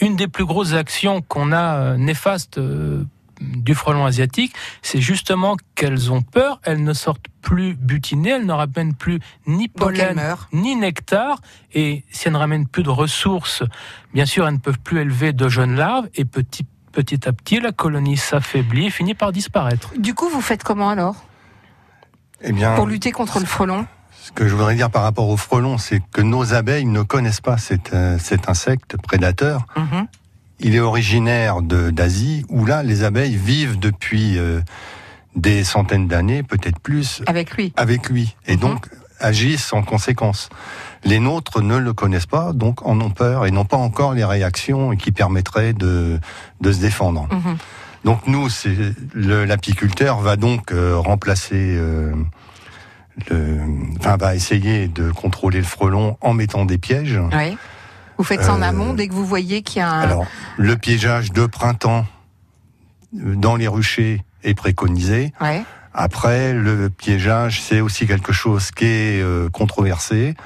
une 0.00 0.16
des 0.16 0.28
plus 0.28 0.44
grosses 0.44 0.74
actions 0.74 1.22
qu'on 1.22 1.52
a 1.52 1.76
euh, 1.76 1.96
néfastes 1.96 2.58
euh, 2.58 3.04
du 3.40 3.74
frelon 3.74 4.06
asiatique, 4.06 4.54
c'est 4.80 5.00
justement 5.00 5.56
qu'elles 5.74 6.10
ont 6.10 6.22
peur, 6.22 6.58
elles 6.64 6.82
ne 6.82 6.92
sortent 6.94 7.26
plus 7.42 7.74
butinées, 7.74 8.30
elles 8.30 8.46
ne 8.46 8.52
ramènent 8.52 8.94
plus 8.94 9.20
ni 9.46 9.68
pollen, 9.68 10.18
ni 10.52 10.74
nectar, 10.74 11.40
et 11.74 12.02
si 12.10 12.28
elles 12.28 12.32
ne 12.32 12.38
ramènent 12.38 12.66
plus 12.66 12.82
de 12.82 12.88
ressources, 12.88 13.62
bien 14.14 14.24
sûr, 14.24 14.46
elles 14.48 14.54
ne 14.54 14.58
peuvent 14.58 14.78
plus 14.78 15.00
élever 15.00 15.32
de 15.34 15.48
jeunes 15.48 15.76
larves, 15.76 16.08
et 16.14 16.24
petit, 16.24 16.64
petit 16.92 17.28
à 17.28 17.32
petit, 17.34 17.60
la 17.60 17.72
colonie 17.72 18.16
s'affaiblit 18.16 18.86
et 18.86 18.90
finit 18.90 19.14
par 19.14 19.32
disparaître. 19.32 19.92
Du 19.98 20.14
coup, 20.14 20.28
vous 20.30 20.40
faites 20.40 20.64
comment 20.64 20.88
alors? 20.88 21.16
Eh 22.42 22.52
bien, 22.52 22.74
Pour 22.74 22.86
lutter 22.86 23.12
contre 23.12 23.38
le 23.40 23.46
frelon 23.46 23.86
ce 24.22 24.32
que 24.32 24.48
je 24.48 24.54
voudrais 24.56 24.74
dire 24.74 24.90
par 24.90 25.04
rapport 25.04 25.28
au 25.28 25.36
frelon, 25.36 25.78
c'est 25.78 26.02
que 26.12 26.20
nos 26.20 26.52
abeilles 26.52 26.84
ne 26.84 27.02
connaissent 27.02 27.40
pas 27.40 27.58
cet, 27.58 27.94
euh, 27.94 28.18
cet 28.18 28.48
insecte 28.48 28.96
prédateur. 29.00 29.66
Mhm. 29.76 30.08
Il 30.58 30.74
est 30.74 30.80
originaire 30.80 31.62
d'Asie, 31.62 32.44
où 32.48 32.64
là, 32.66 32.82
les 32.82 33.04
abeilles 33.04 33.36
vivent 33.36 33.78
depuis 33.78 34.36
euh, 34.36 34.60
des 35.36 35.62
centaines 35.62 36.08
d'années, 36.08 36.42
peut-être 36.42 36.80
plus, 36.80 37.22
Avec 37.26 37.52
lui. 37.52 37.72
avec 37.76 38.08
lui, 38.10 38.34
et 38.48 38.54
Mhm. 38.54 38.60
donc 38.60 38.88
agissent 39.20 39.72
en 39.72 39.82
conséquence. 39.84 40.48
Les 41.04 41.20
nôtres 41.20 41.62
ne 41.62 41.76
le 41.76 41.92
connaissent 41.92 42.26
pas, 42.26 42.52
donc 42.52 42.84
en 42.84 43.00
ont 43.00 43.10
peur 43.10 43.46
et 43.46 43.52
n'ont 43.52 43.64
pas 43.64 43.76
encore 43.76 44.12
les 44.12 44.24
réactions 44.24 44.96
qui 44.96 45.12
permettraient 45.12 45.72
de, 45.72 46.18
de 46.60 46.72
se 46.72 46.80
défendre. 46.80 47.28
Mhm. 47.30 47.58
Donc 48.06 48.28
nous, 48.28 48.48
c'est 48.48 48.94
l'apiculteur 49.16 50.20
va 50.20 50.36
donc 50.36 50.70
euh, 50.70 50.96
remplacer, 50.96 51.74
euh, 51.76 52.14
le, 53.28 53.58
enfin 53.98 54.16
va 54.16 54.36
essayer 54.36 54.86
de 54.86 55.10
contrôler 55.10 55.58
le 55.58 55.64
frelon 55.64 56.16
en 56.20 56.32
mettant 56.32 56.64
des 56.66 56.78
pièges. 56.78 57.18
Oui. 57.32 57.58
Vous 58.16 58.22
faites 58.22 58.44
ça 58.44 58.54
en 58.54 58.62
Euh, 58.62 58.66
amont 58.66 58.94
dès 58.94 59.08
que 59.08 59.12
vous 59.12 59.26
voyez 59.26 59.62
qu'il 59.62 59.80
y 59.80 59.82
a 59.82 59.90
un. 59.90 60.02
Alors, 60.02 60.24
le 60.56 60.76
piégeage 60.76 61.32
de 61.32 61.46
printemps 61.46 62.06
dans 63.12 63.56
les 63.56 63.66
ruchers 63.66 64.22
est 64.44 64.54
préconisé. 64.54 65.32
Ouais. 65.40 65.64
Après, 65.92 66.52
le 66.52 66.88
piégeage, 66.88 67.60
c'est 67.60 67.80
aussi 67.80 68.06
quelque 68.06 68.32
chose 68.32 68.70
qui 68.70 68.84
est 68.84 69.50
controversé. 69.50 70.36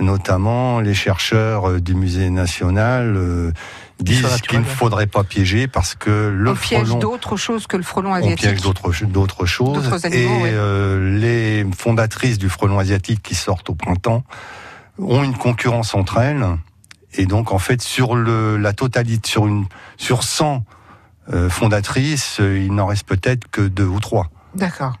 Notamment, 0.00 0.80
les 0.80 0.94
chercheurs 0.94 1.68
euh, 1.68 1.80
du 1.80 1.94
musée 1.94 2.30
national 2.30 3.16
euh, 3.16 3.52
disent 4.00 4.40
qu'il 4.48 4.60
ne 4.60 4.64
faudrait 4.64 5.08
pas 5.08 5.24
piéger 5.24 5.66
parce 5.66 5.94
que 5.94 6.32
le 6.32 6.50
on 6.50 6.54
piège 6.54 6.84
frelon, 6.84 6.98
d'autres 6.98 7.36
choses 7.36 7.66
que 7.66 7.76
le 7.76 7.82
frelon 7.82 8.10
on 8.10 8.14
asiatique. 8.14 8.38
piège 8.38 8.60
d'autres 8.60 8.92
d'autres 9.06 9.46
choses. 9.46 9.92
Animaux, 10.04 10.38
et 10.38 10.42
ouais. 10.42 10.50
euh, 10.52 11.18
les 11.18 11.66
fondatrices 11.76 12.38
du 12.38 12.48
frelon 12.48 12.78
asiatique 12.78 13.22
qui 13.22 13.34
sortent 13.34 13.70
au 13.70 13.74
printemps 13.74 14.22
ont 14.98 15.24
une 15.24 15.36
concurrence 15.36 15.94
entre 15.94 16.18
elles. 16.18 16.46
Et 17.14 17.26
donc, 17.26 17.52
en 17.52 17.58
fait, 17.58 17.82
sur 17.82 18.14
le, 18.14 18.56
la 18.56 18.72
totalité, 18.72 19.28
sur 19.28 19.46
une, 19.46 19.64
sur 19.96 20.22
100 20.22 20.64
euh, 21.32 21.48
fondatrices, 21.48 22.38
il 22.40 22.72
n'en 22.74 22.86
reste 22.86 23.06
peut-être 23.06 23.50
que 23.50 23.62
deux 23.62 23.86
ou 23.86 23.98
trois. 23.98 24.30
D'accord. 24.54 24.94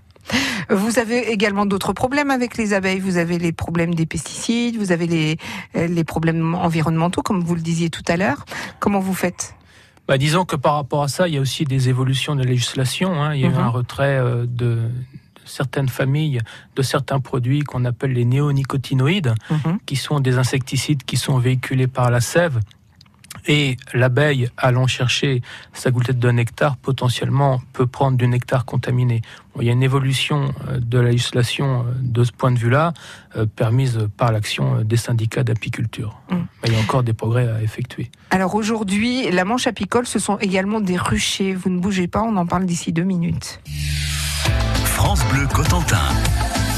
Vous 0.70 0.98
avez 0.98 1.30
également 1.32 1.66
d'autres 1.66 1.92
problèmes 1.92 2.30
avec 2.30 2.56
les 2.56 2.74
abeilles. 2.74 3.00
Vous 3.00 3.16
avez 3.16 3.38
les 3.38 3.52
problèmes 3.52 3.94
des 3.94 4.06
pesticides, 4.06 4.76
vous 4.76 4.92
avez 4.92 5.06
les, 5.06 5.36
euh, 5.76 5.86
les 5.86 6.04
problèmes 6.04 6.54
environnementaux, 6.54 7.22
comme 7.22 7.40
vous 7.42 7.54
le 7.54 7.60
disiez 7.62 7.90
tout 7.90 8.02
à 8.08 8.16
l'heure. 8.16 8.44
Comment 8.80 9.00
vous 9.00 9.14
faites? 9.14 9.54
Bah, 10.06 10.18
disons 10.18 10.44
que 10.44 10.56
par 10.56 10.74
rapport 10.74 11.02
à 11.02 11.08
ça, 11.08 11.28
il 11.28 11.34
y 11.34 11.38
a 11.38 11.40
aussi 11.40 11.64
des 11.64 11.88
évolutions 11.88 12.34
de 12.34 12.42
la 12.42 12.48
législation. 12.50 13.22
hein. 13.22 13.34
Il 13.34 13.40
y 13.40 13.44
a 13.44 13.48
eu 13.48 13.52
Mhm. 13.52 13.58
un 13.58 13.68
retrait 13.68 14.18
euh, 14.18 14.42
de, 14.46 14.74
de 14.76 14.90
certaines 15.44 15.88
familles 15.88 16.40
de 16.76 16.82
certains 16.82 17.20
produits 17.20 17.60
qu'on 17.60 17.84
appelle 17.84 18.12
les 18.12 18.24
néonicotinoïdes, 18.24 19.34
Mhm. 19.50 19.78
qui 19.86 19.96
sont 19.96 20.20
des 20.20 20.36
insecticides 20.38 21.02
qui 21.04 21.16
sont 21.16 21.38
véhiculés 21.38 21.86
par 21.88 22.10
la 22.10 22.20
sève. 22.20 22.60
Et 23.48 23.78
l'abeille, 23.94 24.50
allant 24.58 24.86
chercher 24.86 25.40
sa 25.72 25.90
gouttelette 25.90 26.18
de 26.18 26.30
nectar, 26.30 26.76
potentiellement 26.76 27.62
peut 27.72 27.86
prendre 27.86 28.18
du 28.18 28.28
nectar 28.28 28.66
contaminé. 28.66 29.22
Bon, 29.54 29.62
il 29.62 29.66
y 29.66 29.70
a 29.70 29.72
une 29.72 29.82
évolution 29.82 30.52
euh, 30.68 30.78
de 30.78 30.98
la 30.98 31.10
législation 31.10 31.80
euh, 31.80 31.92
de 32.02 32.24
ce 32.24 32.32
point 32.32 32.52
de 32.52 32.58
vue-là, 32.58 32.92
euh, 33.36 33.46
permise 33.46 34.06
par 34.18 34.32
l'action 34.32 34.82
des 34.82 34.98
syndicats 34.98 35.44
d'apiculture. 35.44 36.20
Mm. 36.30 36.36
Mais 36.62 36.68
il 36.68 36.74
y 36.74 36.76
a 36.76 36.80
encore 36.80 37.02
des 37.02 37.14
progrès 37.14 37.48
à 37.48 37.62
effectuer. 37.62 38.10
Alors 38.30 38.54
aujourd'hui, 38.54 39.30
la 39.30 39.46
manche 39.46 39.66
apicole, 39.66 40.06
ce 40.06 40.18
sont 40.18 40.36
également 40.36 40.80
des 40.80 40.98
ruchers. 40.98 41.54
Vous 41.54 41.70
ne 41.70 41.78
bougez 41.78 42.06
pas, 42.06 42.20
on 42.20 42.36
en 42.36 42.46
parle 42.46 42.66
d'ici 42.66 42.92
deux 42.92 43.04
minutes. 43.04 43.60
France 44.84 45.24
Bleu 45.32 45.46
Cotentin. 45.46 45.96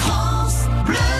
Pas 0.07 1.20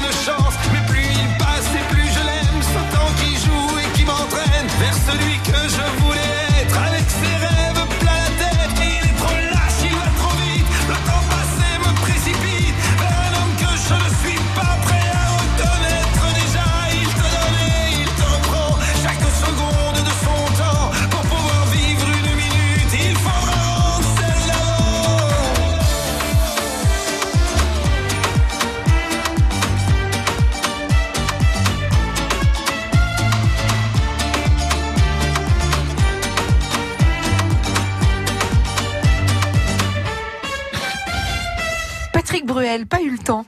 Bruel, 42.51 42.85
pas 42.85 43.01
eu 43.01 43.11
le 43.11 43.17
temps. 43.17 43.45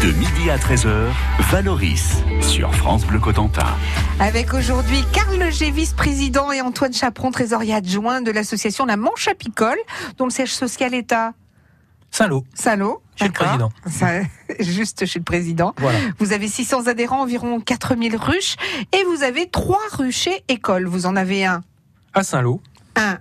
De 0.00 0.12
midi 0.12 0.48
à 0.48 0.56
13h, 0.56 1.08
Valoris 1.50 2.22
sur 2.40 2.74
France 2.74 3.04
Bleu 3.04 3.18
Cotentin. 3.18 3.66
Avec 4.18 4.54
aujourd'hui 4.54 5.04
Carl 5.12 5.36
Leger, 5.36 5.70
vice-président, 5.70 6.50
et 6.52 6.62
Antoine 6.62 6.94
Chaperon, 6.94 7.30
trésorier 7.30 7.74
adjoint 7.74 8.22
de 8.22 8.30
l'association 8.30 8.86
La 8.86 8.96
Manche 8.96 9.28
Apicole, 9.28 9.76
dont 10.16 10.24
le 10.24 10.30
siège 10.30 10.54
social 10.54 10.94
est 10.94 11.12
à 11.12 11.34
Saint-Lô. 12.10 12.44
Saint-Lô. 12.54 13.02
Chez 13.16 13.26
le 13.26 13.32
président. 13.32 13.70
Ça, 13.90 14.06
juste 14.60 15.04
chez 15.04 15.18
le 15.18 15.24
président. 15.24 15.74
Voilà. 15.76 15.98
Vous 16.18 16.32
avez 16.32 16.48
600 16.48 16.86
adhérents, 16.86 17.20
environ 17.20 17.60
4000 17.60 18.16
ruches, 18.16 18.56
et 18.92 19.04
vous 19.04 19.22
avez 19.22 19.50
trois 19.50 19.82
ruchers 19.92 20.42
écoles. 20.48 20.86
Vous 20.86 21.04
en 21.04 21.14
avez 21.14 21.44
un, 21.44 21.62
À 22.14 22.22
Saint-Lô, 22.22 22.62
un 22.96 23.18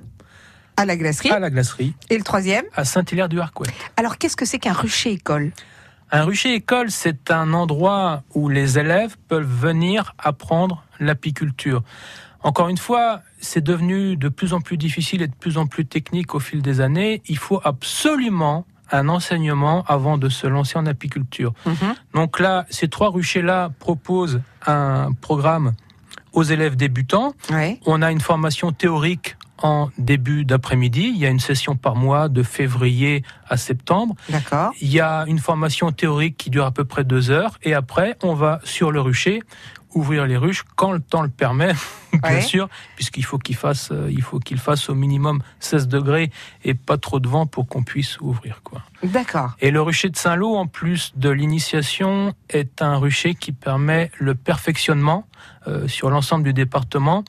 à 0.78 0.86
la 0.86 0.98
glacerie, 0.98 1.30
à 1.32 1.40
la 1.40 1.50
glacerie, 1.50 1.94
et 2.10 2.18
le 2.18 2.24
troisième. 2.24 2.66
à 2.76 2.86
Saint-Hilaire-du-Harcouët. 2.86 3.72
Alors, 3.98 4.18
qu'est-ce 4.18 4.36
que 4.36 4.46
c'est 4.46 4.60
qu'un 4.60 4.74
rucher 4.74 5.12
école? 5.14 5.52
Un 6.12 6.24
rucher 6.24 6.54
école, 6.54 6.92
c'est 6.92 7.32
un 7.32 7.54
endroit 7.54 8.24
où 8.34 8.50
les 8.50 8.78
élèves 8.78 9.16
peuvent 9.28 9.48
venir 9.48 10.14
apprendre 10.18 10.84
l'apiculture. 11.00 11.84
Encore 12.44 12.70
une 12.70 12.78
fois, 12.78 13.22
c'est 13.40 13.64
devenu 13.64 14.16
de 14.18 14.30
plus 14.30 14.54
en 14.54 14.62
plus 14.62 14.78
difficile 14.78 15.24
et 15.24 15.28
de 15.28 15.34
plus 15.34 15.58
en 15.58 15.66
plus 15.66 15.86
technique 15.86 16.36
au 16.36 16.40
fil 16.40 16.62
des 16.62 16.80
années. 16.80 17.24
Il 17.28 17.40
faut 17.40 17.60
absolument 17.64 18.66
un 18.92 19.10
enseignement 19.10 19.84
avant 19.88 20.20
de 20.20 20.30
se 20.30 20.46
lancer 20.46 20.78
en 20.78 20.86
apiculture. 20.86 21.54
Donc 22.14 22.40
là, 22.40 22.68
ces 22.70 22.88
trois 22.88 23.10
ruchers-là 23.10 23.72
proposent 23.80 24.42
un 24.68 25.12
programme 25.14 25.74
aux 26.34 26.44
élèves 26.44 26.76
débutants. 26.76 27.34
On 27.88 28.04
a 28.04 28.12
une 28.12 28.22
formation 28.22 28.72
théorique 28.72 29.38
en 29.62 29.90
début 29.98 30.46
d'après-midi. 30.46 31.12
Il 31.14 31.18
y 31.18 31.26
a 31.26 31.30
une 31.30 31.40
session 31.40 31.76
par 31.76 31.96
mois 31.96 32.30
de 32.30 32.44
février 32.44 33.24
à 33.50 33.58
septembre. 33.58 34.16
D'accord. 34.30 34.72
Il 34.82 34.92
y 34.92 35.00
a 35.00 35.24
une 35.28 35.40
formation 35.40 35.92
théorique 35.92 36.38
qui 36.38 36.50
dure 36.50 36.66
à 36.66 36.72
peu 36.72 36.86
près 36.86 37.04
deux 37.04 37.32
heures. 37.32 37.58
Et 37.64 37.74
après, 37.74 38.18
on 38.24 38.34
va 38.34 38.60
sur 38.64 38.92
le 38.92 39.02
rucher 39.02 39.42
ouvrir 39.94 40.26
les 40.26 40.36
ruches 40.36 40.66
quand 40.76 40.92
le 40.92 41.00
temps 41.00 41.22
le 41.22 41.30
permet, 41.30 41.72
bien 42.12 42.22
Ouais. 42.34 42.42
sûr, 42.42 42.68
puisqu'il 42.98 43.24
faut 43.24 43.38
qu'il 43.38 43.56
fasse, 43.56 43.92
euh, 43.94 44.10
il 44.12 44.22
faut 44.22 44.40
qu'il 44.40 44.58
fasse 44.58 44.90
au 44.90 44.94
minimum 44.94 45.42
16 45.62 45.88
degrés 45.88 46.32
et 46.66 46.74
pas 46.74 46.98
trop 46.98 47.22
de 47.22 47.30
vent 47.30 47.46
pour 47.46 47.66
qu'on 47.66 47.84
puisse 47.84 48.20
ouvrir, 48.20 48.60
quoi. 48.62 48.82
D'accord. 49.04 49.56
Et 49.62 49.72
le 49.72 49.82
rucher 49.82 50.10
de 50.10 50.18
Saint-Lô, 50.18 50.54
en 50.58 50.68
plus 50.68 51.14
de 51.16 51.30
l'initiation, 51.30 52.34
est 52.50 52.82
un 52.82 52.98
rucher 52.98 53.36
qui 53.36 53.54
permet 53.54 54.12
le 54.20 54.36
perfectionnement 54.36 55.28
euh, 55.68 55.88
sur 55.88 56.10
l'ensemble 56.10 56.44
du 56.44 56.52
département. 56.54 57.24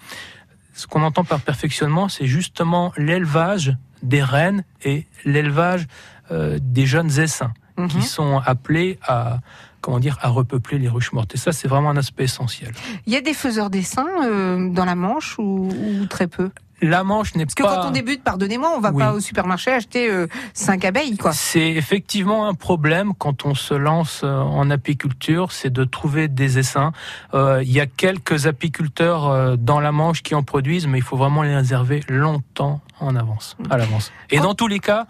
Ce 0.77 0.87
qu'on 0.87 1.03
entend 1.03 1.25
par 1.25 1.41
perfectionnement, 1.41 2.09
c'est 2.09 2.27
justement 2.27 2.93
l'élevage 2.97 3.77
des 4.03 4.23
rennes 4.23 4.63
et 4.85 5.07
l'élevage 5.25 5.87
euh, 6.31 6.59
des 6.61 6.87
jeunes 6.87 7.19
essaims 7.19 7.53
Mhm. 7.79 7.89
qui 7.89 8.03
sont 8.03 8.39
appelés 8.45 8.99
à 9.07 9.41
comment 9.83 9.99
dire 10.01 10.17
à 10.23 10.29
repeupler 10.29 10.79
les 10.79 10.89
ruches 10.89 11.13
mortes. 11.13 11.35
Et 11.35 11.39
ça, 11.39 11.53
c'est 11.53 11.69
vraiment 11.69 11.91
un 11.91 11.97
aspect 11.99 12.25
essentiel. 12.25 12.73
Il 13.07 13.13
y 13.13 13.17
a 13.17 13.21
des 13.21 13.35
faiseurs 13.35 13.69
d'essaims 13.69 14.07
euh, 14.25 14.71
dans 14.71 14.87
la 14.87 14.95
Manche 14.95 15.39
ou, 15.39 15.69
ou 15.69 16.07
très 16.07 16.27
peu? 16.27 16.51
La 16.83 17.05
Manche 17.05 17.35
n'est 17.35 17.47
Parce 17.47 17.55
que 17.55 17.63
pas. 17.63 17.77
quand 17.83 17.89
on 17.89 17.91
débute, 17.91 18.23
pardonnez-moi, 18.23 18.73
on 18.77 18.81
va 18.81 18.91
Oui. 18.91 19.03
pas 19.03 19.13
au 19.15 19.21
supermarché 19.21 19.71
acheter 19.73 20.11
euh, 20.11 20.27
cinq 20.53 20.85
abeilles, 20.85 21.17
quoi. 21.17 21.33
C'est 21.33 21.71
effectivement 21.73 22.47
un 22.47 22.55
problème 22.55 23.15
quand 23.17 23.47
on 23.47 23.55
se 23.55 23.73
lance 23.73 24.21
euh, 24.25 24.37
en 24.41 24.69
apiculture, 24.71 25.53
c'est 25.53 25.73
de 25.73 25.85
trouver 25.85 26.29
des 26.29 26.59
essaims. 26.59 26.93
Euh, 27.35 27.63
Il 27.63 27.73
y 27.73 27.81
a 27.81 27.87
quelques 27.87 28.47
apiculteurs 28.47 29.27
euh, 29.29 29.57
dans 29.57 29.81
la 29.81 29.91
Manche 29.93 30.23
qui 30.23 30.35
en 30.35 30.43
produisent, 30.43 30.87
mais 30.87 30.99
il 30.99 31.05
faut 31.05 31.17
vraiment 31.17 31.43
les 31.43 31.55
réserver 31.57 32.03
longtemps 32.09 32.81
en 33.01 33.17
avance, 33.17 33.57
à 33.71 33.79
l'avance. 33.79 34.13
Et 34.31 34.39
dans 34.41 34.55
tous 34.55 34.69
les 34.69 34.79
cas, 34.81 35.07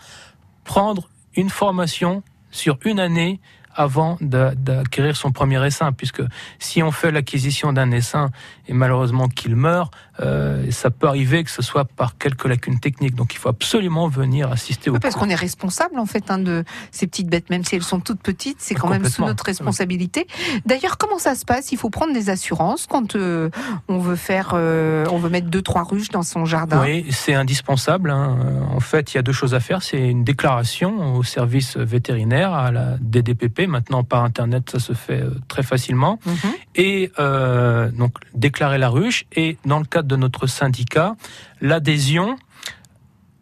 prendre 0.65 1.09
une 1.35 1.51
formation 1.51 2.23
sur 2.51 2.79
une 2.85 3.01
année 3.01 3.41
avant 3.77 4.17
d'acquérir 4.21 5.17
son 5.17 5.31
premier 5.33 5.65
essaim, 5.67 5.93
puisque 5.93 6.23
si 6.59 6.83
on 6.83 6.91
fait 6.91 7.11
l'acquisition 7.11 7.73
d'un 7.73 7.91
essaim 7.91 8.31
et 8.69 8.73
malheureusement 8.73 9.29
qu'il 9.29 9.55
meurt, 9.57 9.93
euh, 10.21 10.71
ça 10.71 10.91
peut 10.91 11.07
arriver 11.07 11.45
que 11.45 11.51
ce 11.51 11.63
soit 11.63 11.85
par 11.85 12.17
quelques 12.19 12.47
lacunes 12.47 12.81
techniques. 12.81 13.15
Donc 13.15 13.35
il 13.35 13.39
faut 13.39 13.49
absolument 13.51 14.09
venir 14.09 14.51
assister 14.51 14.91
au 14.91 14.95
Oui, 14.95 15.01
parce 15.01 15.15
cours. 15.15 15.25
qu'on 15.25 15.31
est 15.31 15.35
responsable 15.35 15.99
en 15.99 16.07
fait 16.07 16.31
hein, 16.31 16.39
de 16.39 16.65
ces 16.91 17.07
petites 17.07 17.29
bêtes, 17.29 17.51
même 17.51 17.65
si 17.65 17.77
elles 17.77 17.83
sont 17.83 18.01
toutes 18.01 18.21
petites, 18.21 18.59
c'est 18.61 18.75
quand 18.75 18.89
même 18.89 19.05
sous 19.09 19.25
notre 19.25 19.45
responsabilité. 19.45 20.27
D'ailleurs, 20.65 20.97
comment 20.99 21.19
ça 21.19 21.35
se 21.35 21.45
passe? 21.45 21.71
Il 21.73 21.79
faut 21.79 21.91
prendre 21.91 22.13
des 22.15 22.31
assurances 22.31 22.87
quand 22.87 23.15
euh, 23.15 23.51
on 23.89 23.99
veut 23.99 24.17
faire, 24.17 24.53
euh, 24.55 25.07
on 25.11 25.19
veut 25.19 25.29
mettre 25.31 25.49
deux 25.49 25.63
trois 25.63 25.85
ruches 25.85 26.09
dans 26.11 26.23
son 26.23 26.45
jardin? 26.45 26.81
Oui, 26.83 27.07
c'est 27.11 27.35
indispensable. 27.35 28.11
hein. 28.11 28.39
En 28.71 28.81
fait, 28.81 29.13
il 29.13 29.17
y 29.17 29.19
a 29.19 29.23
deux 29.23 29.33
choses 29.33 29.55
à 29.55 29.61
faire. 29.61 29.83
C'est 29.83 30.09
une 30.09 30.25
déclaration 30.25 31.15
au 31.15 31.23
service 31.23 31.77
vétérinaire, 31.77 32.53
à 32.55 32.71
la 32.73 32.97
DDPP. 33.01 33.66
Maintenant, 33.67 34.05
par 34.05 34.25
Internet, 34.25 34.71
ça 34.71 34.79
se 34.79 34.93
fait 34.93 35.23
euh, 35.23 35.31
très 35.49 35.63
facilement. 35.63 36.19
Mhm. 36.27 36.35
Et 36.75 37.13
euh, 37.19 37.91
donc, 37.91 38.15
déclarer 38.35 38.79
la 38.79 38.89
ruche. 38.89 39.25
Et 39.33 39.59
dans 39.65 39.79
le 39.79 39.85
cadre 39.85 40.09
de 40.09 40.17
notre 40.17 40.47
syndicat, 40.47 41.17
l'adhésion 41.61 42.37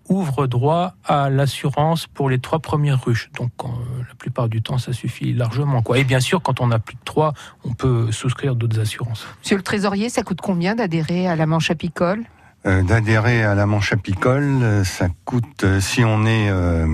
ouvre 0.09 0.47
droit 0.47 0.95
à 1.05 1.31
l'assurance 1.31 2.07
pour 2.07 2.29
les 2.29 2.39
trois 2.39 2.59
premières 2.59 3.03
ruches. 3.03 3.31
Donc, 3.39 3.53
euh, 3.65 3.69
la 4.07 4.15
plupart 4.15 4.49
du 4.49 4.61
temps, 4.61 4.79
ça 4.79 4.93
suffit 4.93 5.33
largement. 5.33 5.83
Quoi. 5.83 5.99
Et 5.99 6.05
bien 6.05 6.21
sûr, 6.21 6.43
quand 6.43 6.61
on 6.61 6.71
a 6.71 6.79
plus 6.79 6.95
de 6.95 7.05
trois, 7.05 7.33
on 7.65 7.73
peut 7.73 8.13
souscrire 8.13 8.55
d'autres 8.55 8.81
assurances. 8.81 9.27
Monsieur 9.41 9.57
le 9.57 9.63
trésorier, 9.63 10.11
ça 10.11 10.23
coûte 10.23 10.41
combien 10.43 10.75
d'adhérer 10.75 11.27
à 11.27 11.37
la 11.37 11.47
manche 11.47 11.71
apicole? 11.71 12.23
Euh, 12.67 12.83
D'adhérer 12.83 13.43
à 13.43 13.55
la 13.55 13.67
manche 13.67 13.93
apicole, 13.93 14.85
ça 14.85 15.09
coûte, 15.25 15.67
si 15.81 16.05
on 16.05 16.25
est 16.25 16.49
euh, 16.51 16.87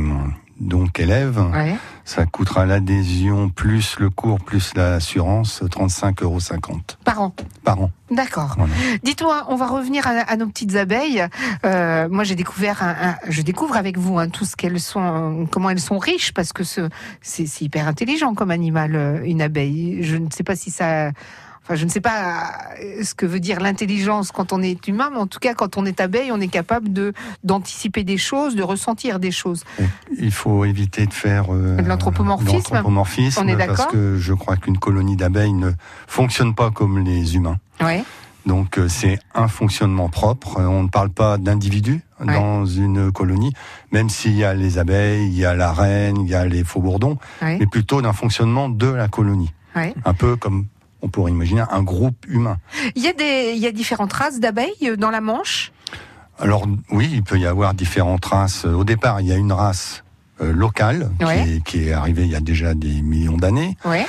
donc 0.60 1.00
élève, 1.00 1.38
ouais. 1.54 1.74
ça 2.04 2.26
coûtera 2.26 2.66
l'adhésion 2.66 3.48
plus 3.48 3.96
le 3.98 4.10
cours 4.10 4.38
plus 4.40 4.74
l'assurance 4.74 5.62
35,50 5.62 6.22
euros 6.24 6.38
Par 7.04 7.22
an. 7.22 7.34
par 7.64 7.80
an. 7.82 7.90
D'accord. 8.10 8.54
Voilà. 8.58 8.72
Dites-moi, 9.02 9.46
on 9.48 9.56
va 9.56 9.66
revenir 9.68 10.06
à, 10.06 10.10
à 10.10 10.36
nos 10.36 10.46
petites 10.46 10.76
abeilles. 10.76 11.24
Euh, 11.64 12.08
moi, 12.10 12.24
j'ai 12.24 12.34
découvert, 12.34 12.82
un, 12.82 13.10
un- 13.10 13.16
je 13.28 13.40
découvre 13.42 13.76
avec 13.76 13.96
vous 13.98 14.18
hein, 14.18 14.28
tout 14.28 14.44
ce 14.44 14.56
qu'elles 14.56 14.80
sont, 14.80 15.46
comment 15.50 15.70
elles 15.70 15.80
sont 15.80 15.98
riches, 15.98 16.32
parce 16.34 16.52
que 16.52 16.64
ce- 16.64 16.88
c'est 17.22 17.46
c'est 17.46 17.64
hyper 17.64 17.86
intelligent 17.88 18.34
comme 18.34 18.50
animal, 18.50 18.96
euh, 18.96 19.22
une 19.24 19.40
abeille. 19.40 20.02
Je 20.02 20.16
ne 20.16 20.28
sais 20.30 20.42
pas 20.44 20.56
si 20.56 20.70
ça, 20.70 21.12
enfin, 21.70 21.76
je 21.78 21.84
ne 21.84 21.90
sais 21.90 22.00
pas 22.00 22.52
euh, 22.82 23.04
ce 23.04 23.14
que 23.14 23.26
veut 23.26 23.38
dire 23.38 23.60
l'intelligence 23.60 24.32
quand 24.32 24.52
on 24.52 24.60
est 24.60 24.86
humain, 24.88 25.10
mais 25.12 25.18
en 25.20 25.28
tout 25.28 25.38
cas, 25.38 25.54
quand 25.54 25.76
on 25.76 25.86
est 25.86 26.00
abeille, 26.00 26.32
on 26.32 26.40
est 26.40 26.48
capable 26.48 26.92
de 26.92 27.12
d'anticiper 27.44 28.02
des 28.02 28.18
choses, 28.18 28.56
de 28.56 28.62
ressentir 28.64 29.20
des 29.20 29.30
choses. 29.30 29.62
Il 30.18 30.32
faut 30.32 30.64
éviter 30.64 31.06
de 31.06 31.12
faire 31.14 31.46
euh, 31.54 31.76
De 31.76 31.86
l'anthropomorphisme. 31.86 32.82
On 32.84 33.48
est 33.48 33.56
parce 33.56 33.68
d'accord 33.68 33.88
que 33.88 34.16
je 34.18 34.34
crois 34.34 34.56
qu'une 34.56 34.78
colonie 34.78 35.16
d'abeilles 35.16 35.52
ne 35.52 35.70
fonctionne 36.08 36.54
pas 36.54 36.70
comme 36.72 36.98
les 36.98 37.36
humains. 37.36 37.58
Ouais. 37.80 38.02
Donc 38.46 38.78
euh, 38.78 38.88
c'est 38.88 39.18
un 39.34 39.46
fonctionnement 39.48 40.08
propre. 40.08 40.60
On 40.60 40.82
ne 40.82 40.88
parle 40.88 41.10
pas 41.10 41.38
d'individus 41.38 42.00
Ouais. 42.20 42.34
dans 42.34 42.66
une 42.66 43.10
colonie, 43.12 43.54
même 43.92 44.10
s'il 44.10 44.36
y 44.36 44.44
a 44.44 44.52
les 44.52 44.76
abeilles, 44.76 45.26
il 45.28 45.38
y 45.38 45.46
a 45.46 45.54
la 45.54 45.72
reine, 45.72 46.18
il 46.20 46.28
y 46.28 46.34
a 46.34 46.44
les 46.44 46.64
faux-bourdons, 46.64 47.16
Ouais. 47.40 47.56
mais 47.58 47.64
plutôt 47.66 48.02
d'un 48.02 48.12
fonctionnement 48.12 48.68
de 48.68 48.88
la 48.88 49.08
colonie. 49.08 49.50
Un 50.04 50.12
peu 50.12 50.36
comme 50.36 50.66
on 51.02 51.08
pourrait 51.08 51.32
imaginer 51.32 51.62
un 51.70 51.82
groupe 51.82 52.24
humain. 52.28 52.58
Il 52.94 53.02
y 53.02 53.08
a 53.08 53.12
des, 53.12 53.52
il 53.54 53.58
y 53.60 53.66
a 53.66 53.72
différentes 53.72 54.12
races 54.12 54.40
d'abeilles 54.40 54.72
euh, 54.84 54.96
dans 54.96 55.10
la 55.10 55.20
Manche? 55.20 55.72
Alors 56.38 56.66
oui, 56.90 57.08
il 57.12 57.22
peut 57.22 57.38
y 57.38 57.46
avoir 57.46 57.74
différentes 57.74 58.24
races. 58.24 58.64
Au 58.64 58.84
départ, 58.84 59.20
il 59.20 59.26
y 59.26 59.32
a 59.32 59.36
une 59.36 59.52
race 59.52 60.04
euh, 60.40 60.52
locale 60.52 61.10
Ouais. 61.20 61.44
qui, 61.44 61.50
est, 61.52 61.64
qui 61.64 61.88
est 61.88 61.92
arrivée 61.92 62.22
il 62.22 62.30
y 62.30 62.36
a 62.36 62.40
déjà 62.40 62.74
des 62.74 63.02
millions 63.02 63.36
d'années, 63.36 63.76
Ouais. 63.84 64.06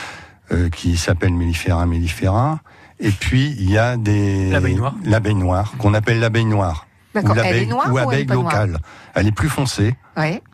euh, 0.52 0.70
qui 0.70 0.96
s'appelle 0.98 1.34
Mellifera 1.34 1.86
mellifera. 1.86 2.60
Et 3.00 3.10
puis 3.12 3.56
il 3.60 3.70
y 3.72 3.78
a 3.78 3.98
des 3.98 4.50
L'abeille 4.52 4.76
noire. 4.76 4.96
l'abeille 5.04 5.36
noire 5.36 5.74
qu'on 5.80 5.94
appelle 5.94 6.20
l'abeille 6.20 6.46
noire 6.46 6.86
ou 7.14 7.20
D'accord. 7.20 7.38
Elle 7.38 7.40
est 7.40 7.44
l'abeille 7.52 7.68
noire 7.68 7.94
ou 7.94 7.98
abeille 7.98 8.26
locale. 8.26 8.80
Elle 9.14 9.28
est 9.28 9.32
plus 9.34 9.50
foncée 9.50 9.96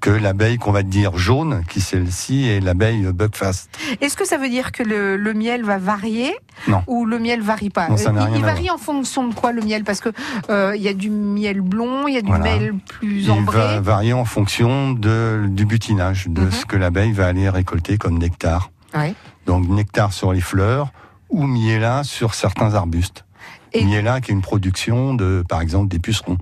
que 0.01 0.09
l'abeille 0.09 0.57
qu'on 0.57 0.71
va 0.71 0.81
dire 0.83 1.17
jaune, 1.17 1.63
qui 1.69 1.81
celle-ci 1.81 2.47
est 2.47 2.59
l'abeille 2.59 3.03
buckfast. 3.13 3.69
Est-ce 4.01 4.15
que 4.17 4.25
ça 4.25 4.37
veut 4.37 4.49
dire 4.49 4.71
que 4.71 4.81
le, 4.81 5.17
le 5.17 5.33
miel 5.33 5.63
va 5.63 5.77
varier 5.77 6.33
Non. 6.67 6.81
ou 6.87 7.05
le 7.05 7.19
miel 7.19 7.41
varie 7.41 7.69
pas? 7.69 7.89
Non, 7.89 7.97
ça 7.97 8.11
il, 8.11 8.17
rien 8.19 8.35
il 8.35 8.41
varie 8.41 8.69
en 8.69 8.77
fonction 8.77 9.27
de 9.27 9.33
quoi 9.33 9.51
le 9.51 9.61
miel? 9.61 9.83
Parce 9.83 9.99
que 9.99 10.09
euh, 10.49 10.73
il 10.75 10.81
y 10.81 10.87
a 10.87 10.93
du 10.93 11.09
miel 11.09 11.61
blond, 11.61 12.07
il 12.07 12.13
y 12.15 12.17
a 12.17 12.21
du 12.21 12.27
Voilà. 12.27 12.43
miel 12.57 12.73
plus 12.87 13.23
Il 13.25 13.31
ambré. 13.31 13.57
va 13.57 13.79
varier 13.81 14.13
en 14.13 14.25
fonction 14.25 14.91
de, 14.93 15.45
du 15.49 15.65
butinage, 15.65 16.27
de 16.27 16.41
Mhm. 16.41 16.51
ce 16.51 16.65
que 16.65 16.77
l'abeille 16.77 17.11
va 17.11 17.27
aller 17.27 17.49
récolter 17.49 17.97
comme 17.97 18.17
nectar. 18.17 18.71
Donc 19.45 19.67
nectar 19.69 20.11
sur 20.13 20.33
les 20.33 20.41
fleurs 20.41 20.91
ou 21.29 21.45
miella 21.45 22.03
sur 22.03 22.33
certains 22.33 22.73
arbustes. 22.73 23.25
Et- 23.73 23.83
Miella 23.85 24.21
qui 24.21 24.31
est 24.31 24.33
une 24.33 24.41
production 24.41 25.13
de, 25.13 25.43
par 25.47 25.61
exemple, 25.61 25.89
des 25.89 25.99
pucerons, 25.99 26.37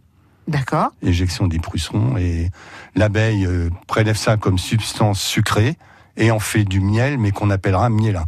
D'accord. 0.48 0.90
éjection 1.02 1.48
des 1.48 1.60
pucerons, 1.60 2.18
et 2.18 2.50
l'abeille 2.96 3.46
euh, 3.46 3.70
prélève 3.88 4.16
ça 4.18 4.38
comme 4.38 4.58
substance 4.60 5.20
sucrée 5.22 5.76
et 6.18 6.30
en 6.32 6.40
fait 6.40 6.64
du 6.64 6.80
miel, 6.80 7.18
mais 7.18 7.32
qu'on 7.32 7.50
appellera 7.50 7.90
miella, 7.90 8.26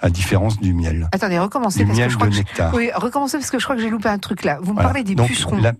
à 0.00 0.10
différence 0.10 0.60
du 0.60 0.74
miel. 0.74 1.08
Attendez, 1.12 1.38
recommencez 1.38 1.80
Du 1.80 1.86
parce 1.86 1.96
que 1.96 2.02
miel 2.02 2.10
je 2.10 2.16
crois 2.16 2.26
de 2.26 2.30
que 2.32 2.36
je- 2.36 2.42
nectar. 2.42 2.74
oui, 2.74 2.90
recommencez 2.94 3.38
parce 3.38 3.50
que 3.50 3.58
je 3.58 3.64
crois 3.64 3.76
que 3.76 3.82
j'ai 3.82 3.90
loupé 3.90 4.08
un 4.08 4.18
truc 4.18 4.44
là. 4.44 4.58
Vous 4.60 4.68
me 4.70 4.74
Voilà. 4.74 4.88
parlez 4.90 5.04
des 5.04 5.14
Donc, 5.14 5.28
pucerons. 5.28 5.56
la- 5.56 5.72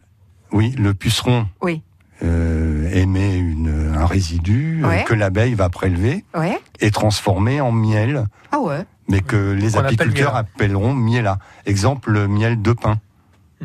Oui, 0.53 0.71
le 0.79 0.95
puceron 0.95 1.47
Oui. 1.63 1.83
euh, 2.23 2.89
émet 2.93 3.37
une, 3.39 3.93
un 3.97 4.07
résidu 4.07 4.83
euh, 4.85 5.03
que 5.03 5.15
l'abeille 5.15 5.55
va 5.55 5.69
prélever 5.69 6.25
Ouais. 6.35 6.59
et 6.81 6.91
transformer 6.91 7.61
en 7.61 7.73
miel, 7.73 8.25
Ah 8.53 8.61
ouais. 8.61 8.85
mais 9.09 9.21
que 9.21 9.53
les 9.53 9.77
appelle 9.77 9.95
apiculteurs 9.95 10.35
appelleront 10.37 10.95
miella. 10.95 11.39
Exemple, 11.67 12.11
le 12.13 12.27
miel 12.29 12.63
de 12.63 12.73
pin. 12.73 12.99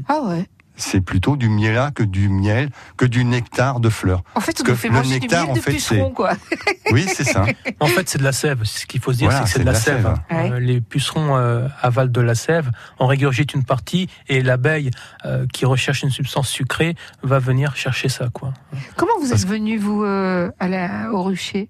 Ah 0.08 0.19
ouais. 0.27 0.45
C'est 0.82 1.02
plutôt 1.02 1.36
du 1.36 1.50
miella 1.50 1.92
que 1.94 2.04
du 2.04 2.30
miel, 2.30 2.70
que 2.98 3.06
du 3.06 3.26
nectar 3.26 3.80
de 3.80 3.89
fleurs. 3.89 4.24
En 4.36 4.39
fait, 4.39 4.58
on 4.62 4.63
que 4.63 4.72
nous 4.72 4.78
fait 4.78 4.88
le 4.88 4.94
manger 4.94 5.20
nectar, 5.20 5.42
du 5.42 5.48
miel 5.48 5.52
en 5.52 5.54
de 5.56 5.60
fait, 5.60 6.13
quoi. 6.15 6.32
Oui, 6.92 7.06
c'est 7.13 7.24
ça. 7.26 7.46
En 7.80 7.88
fait, 7.88 8.08
c'est 8.10 8.18
de 8.18 8.24
la 8.24 8.32
sève. 8.32 8.63
Ce 8.63 8.86
qu'il 8.86 9.02
faut 9.02 9.12
se 9.13 9.18
dire, 9.18 9.30
Voilà, 9.30 9.46
c'est 9.46 9.52
que 9.54 9.60
c'est 9.60 9.65
de 9.65 9.65
la 9.65 9.76
sève. 9.76 10.06
hein. 10.08 10.15
Ouais. 10.32 10.52
Euh, 10.54 10.60
les 10.60 10.82
pucerons 10.82 11.36
euh, 11.36 11.68
avalent 11.82 12.10
de 12.12 12.22
la 12.22 12.34
sève, 12.36 12.72
on 12.98 13.08
régurgite 13.08 13.54
une 13.54 13.63
partie, 13.65 14.08
et 14.28 14.42
l'abeille 14.42 14.89
euh, 15.26 15.46
qui 15.54 15.65
recherche 15.65 16.02
une 16.04 16.10
substance 16.12 16.48
sucrée 16.50 16.96
va 17.22 17.39
venir 17.39 17.76
chercher 17.76 18.10
ça. 18.10 18.30
Quoi. 18.34 18.54
Comment 18.96 19.12
vous 19.22 19.30
Parce 19.30 19.44
êtes 19.44 19.48
venu, 19.50 19.78
vous, 19.78 20.04
euh, 20.04 20.50
à 20.60 20.68
la, 20.70 21.12
au 21.12 21.24
rucher? 21.24 21.70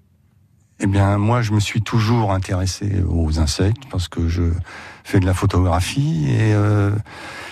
Eh 0.82 0.86
bien, 0.86 1.18
moi, 1.18 1.42
je 1.42 1.52
me 1.52 1.60
suis 1.60 1.82
toujours 1.82 2.32
intéressé 2.32 3.02
aux 3.06 3.38
insectes 3.38 3.82
parce 3.90 4.08
que 4.08 4.28
je 4.28 4.44
fais 5.10 5.20
de 5.20 5.26
la 5.26 5.34
photographie 5.34 6.26
et 6.28 6.54
euh, 6.54 6.90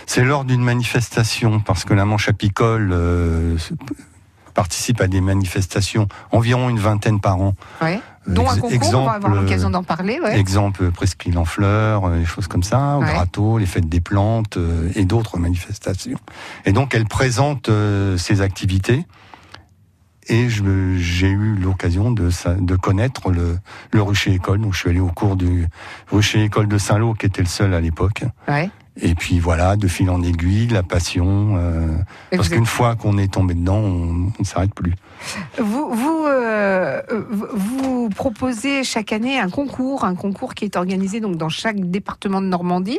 c'est 0.07 0.25
lors 0.25 0.45
d'une 0.45 0.63
manifestation 0.63 1.61
parce 1.61 1.85
que 1.85 1.93
la 1.95 2.05
Manche 2.05 2.29
apicole 2.29 2.91
euh, 2.93 3.57
participe 4.55 5.01
à 5.01 5.09
des 5.09 5.21
manifestations, 5.21 6.09
environ 6.33 6.69
une 6.69 6.79
vingtaine 6.79 7.21
par 7.21 7.41
an. 7.41 7.55
Ouais. 7.83 8.01
Euh, 8.29 8.33
Dont 8.35 8.49
un 8.49 8.55
concours, 8.57 8.71
on 8.71 8.75
exemple, 8.75 9.07
va 9.07 9.13
avoir 9.13 9.35
l'occasion 9.35 9.71
d'en 9.71 9.83
parler, 9.83 10.21
ouais. 10.21 10.39
Exemple, 10.39 10.91
presqu'île 10.91 11.39
en 11.39 11.45
fleurs, 11.45 12.07
euh, 12.07 12.19
des 12.19 12.25
choses 12.27 12.47
comme 12.47 12.63
ça, 12.63 12.97
au 12.97 13.01
Ouais. 13.03 13.13
gratteau, 13.13 13.59
les 13.59 13.67
fêtes 13.67 13.89
des 13.89 14.01
plantes 14.01 14.57
euh, 14.57 14.91
et 14.95 15.05
d'autres 15.05 15.39
manifestations. 15.39 16.19
Et 16.65 16.73
donc, 16.73 16.95
elle 16.95 17.07
présente 17.07 17.69
euh, 17.69 18.17
ses 18.19 18.41
activités. 18.41 19.07
Et 20.29 20.49
j'ai 20.51 21.29
eu 21.29 21.55
l'occasion 21.55 22.11
de, 22.11 22.29
de 22.61 22.77
connaître 22.77 23.31
le, 23.31 23.59
le 23.93 24.03
rucher 24.03 24.33
école. 24.35 24.61
Donc, 24.61 24.75
je 24.75 24.81
suis 24.81 24.91
allé 24.91 25.01
au 25.01 25.09
cours 25.09 25.37
du 25.37 25.67
rucher 26.11 26.45
école 26.45 26.69
de 26.69 26.77
Saint-Lô, 26.77 27.15
qui 27.15 27.27
était 27.27 27.41
le 27.41 27.49
seul 27.49 27.73
à 27.73 27.81
l'époque. 27.81 28.25
Ouais. 28.47 28.71
Et 29.01 29.15
puis 29.15 29.39
voilà, 29.39 29.77
de 29.77 29.87
fil 29.87 30.11
en 30.11 30.23
aiguille, 30.23 30.67
la 30.69 30.83
passion. 30.83 31.55
euh, 31.57 31.87
parce 32.31 32.49
qu'une 32.49 32.67
fois 32.67 32.97
qu'on 32.97 33.17
est 33.17 33.33
tombé 33.33 33.55
dedans, 33.55 33.77
on 33.79 34.33
ne 34.39 34.45
s'arrête 34.45 34.75
plus. 34.75 34.93
vous, 35.59 35.91
vous, 35.95 36.25
euh, 36.27 37.01
vous 37.55 38.09
proposez 38.09 38.83
chaque 38.83 39.13
année 39.13 39.39
un 39.39 39.51
concours, 39.51 40.05
un 40.05 40.17
concours 40.17 40.55
qui 40.55 40.65
est 40.65 40.77
organisé 40.77 41.21
donc 41.21 41.37
dans 41.37 41.49
chaque 41.49 41.79
département 41.79 42.41
de 42.41 42.47
Normandie, 42.47 42.99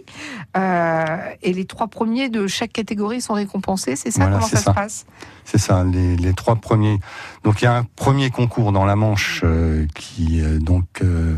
euh, 0.55 1.17
et 1.41 1.51
les 1.53 1.65
trois 1.65 1.87
premiers 1.87 2.29
de 2.29 2.47
chaque 2.47 2.71
catégorie 2.71 3.19
sont 3.21 3.33
récompensés. 3.33 3.95
C'est 3.97 4.11
ça? 4.11 4.21
Voilà, 4.21 4.37
Comment 4.37 4.47
ça, 4.47 4.57
ça. 4.57 4.71
se 4.71 4.75
passe? 4.75 5.05
C'est 5.43 5.57
ça, 5.57 5.83
les, 5.83 6.15
les 6.15 6.33
trois 6.33 6.55
premiers. 6.55 6.99
Donc 7.43 7.61
il 7.61 7.65
y 7.65 7.67
a 7.67 7.75
un 7.75 7.83
premier 7.83 8.29
concours 8.29 8.71
dans 8.71 8.85
la 8.85 8.95
Manche 8.95 9.41
euh, 9.43 9.85
qui 9.95 10.41
euh, 10.41 10.59
donc 10.59 10.85
euh, 11.01 11.35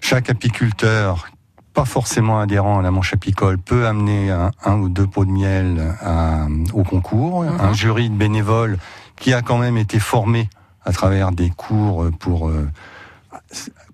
chaque 0.00 0.28
apiculteur, 0.30 1.28
pas 1.74 1.84
forcément 1.84 2.40
adhérent 2.40 2.78
à 2.80 2.82
la 2.82 2.90
Manche 2.90 3.12
apicole, 3.14 3.58
peut 3.58 3.86
amener 3.86 4.30
un, 4.30 4.50
un 4.64 4.76
ou 4.78 4.88
deux 4.88 5.06
pots 5.06 5.24
de 5.24 5.30
miel 5.30 5.96
à- 6.02 6.46
au 6.74 6.82
concours. 6.82 7.44
Mhm. 7.44 7.60
Un 7.60 7.72
jury 7.72 8.10
de 8.10 8.16
bénévoles 8.16 8.78
qui 9.16 9.32
a 9.32 9.42
quand 9.42 9.58
même 9.58 9.76
été 9.76 9.98
formé 10.00 10.48
à 10.84 10.92
travers 10.92 11.30
des 11.30 11.50
cours 11.50 12.06
pour 12.18 12.48
euh, 12.48 12.68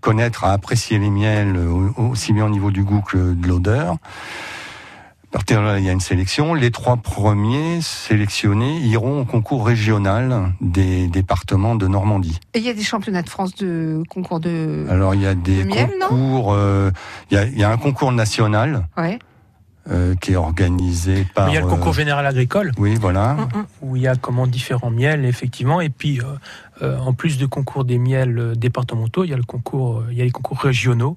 connaître, 0.01 0.45
à 0.45 0.53
apprécier 0.53 0.99
les 0.99 1.11
miels 1.11 1.59
aussi 1.97 2.33
bien 2.33 2.47
au 2.47 2.51
niveau 2.51 2.71
du 2.71 2.85
goût 2.85 3.01
que 3.03 3.35
de 3.35 3.49
l'odeur. 3.49 3.97
À 5.31 5.39
partir 5.39 5.61
de 5.61 5.67
là, 5.67 5.79
il 5.79 5.85
y 5.85 5.89
a 5.89 5.93
une 5.93 6.01
sélection. 6.01 6.55
Les 6.55 6.71
trois 6.71 6.97
premiers 6.97 7.81
sélectionnés 7.83 8.79
iront 8.79 9.21
au 9.21 9.25
concours 9.25 9.67
régional 9.67 10.53
des 10.61 11.09
départements 11.09 11.75
de 11.75 11.87
Normandie. 11.89 12.39
Et 12.55 12.59
il 12.61 12.65
y 12.65 12.71
a 12.71 12.75
des 12.75 12.83
championnats 12.83 13.23
de 13.23 13.29
France 13.29 13.55
de 13.57 14.03
concours 14.09 14.41
de. 14.41 14.87
Alors 14.89 15.15
il 15.15 15.23
y 15.23 15.27
a 15.27 15.35
des 15.35 15.65
miel, 15.65 15.91
non? 16.01 16.09
concours, 16.09 16.53
euh, 16.55 16.91
il, 17.31 17.35
y 17.35 17.39
a, 17.39 17.45
il 17.45 17.59
y 17.59 17.65
a 17.65 17.71
un 17.71 17.77
concours 17.77 18.13
national 18.13 18.87
Ouais. 18.97 19.19
euh, 19.91 20.15
qui 20.15 20.33
est 20.33 20.37
organisé 20.37 21.27
par. 21.35 21.47
Mais 21.47 21.53
il 21.53 21.55
y 21.57 21.59
a 21.59 21.61
le 21.61 21.67
euh, 21.67 21.71
concours 21.71 21.93
général 21.93 22.25
agricole 22.25 22.73
oui, 22.79 22.95
voilà. 22.95 23.35
Mm, 23.35 23.41
mm. 23.41 23.67
où 23.83 23.97
il 23.97 24.03
y 24.03 24.09
a 24.09 24.15
comment 24.15 24.47
différents 24.47 24.91
miels 24.91 25.25
effectivement 25.25 25.81
et 25.81 25.91
puis 25.91 26.21
euh, 26.21 26.25
euh, 26.83 26.99
en 26.99 27.13
plus 27.13 27.37
du 27.37 27.49
concours 27.49 27.85
des 27.85 27.99
miels 27.99 28.39
euh, 28.39 28.55
départementaux 28.55 29.25
il 29.25 29.31
y 29.31 29.35
a 29.35 29.37
le 29.37 29.43
concours 29.43 29.99
euh, 29.99 30.07
il 30.13 30.17
y 30.17 30.21
a 30.23 30.25
les 30.25 30.31
concours 30.31 30.61
régionaux 30.61 31.17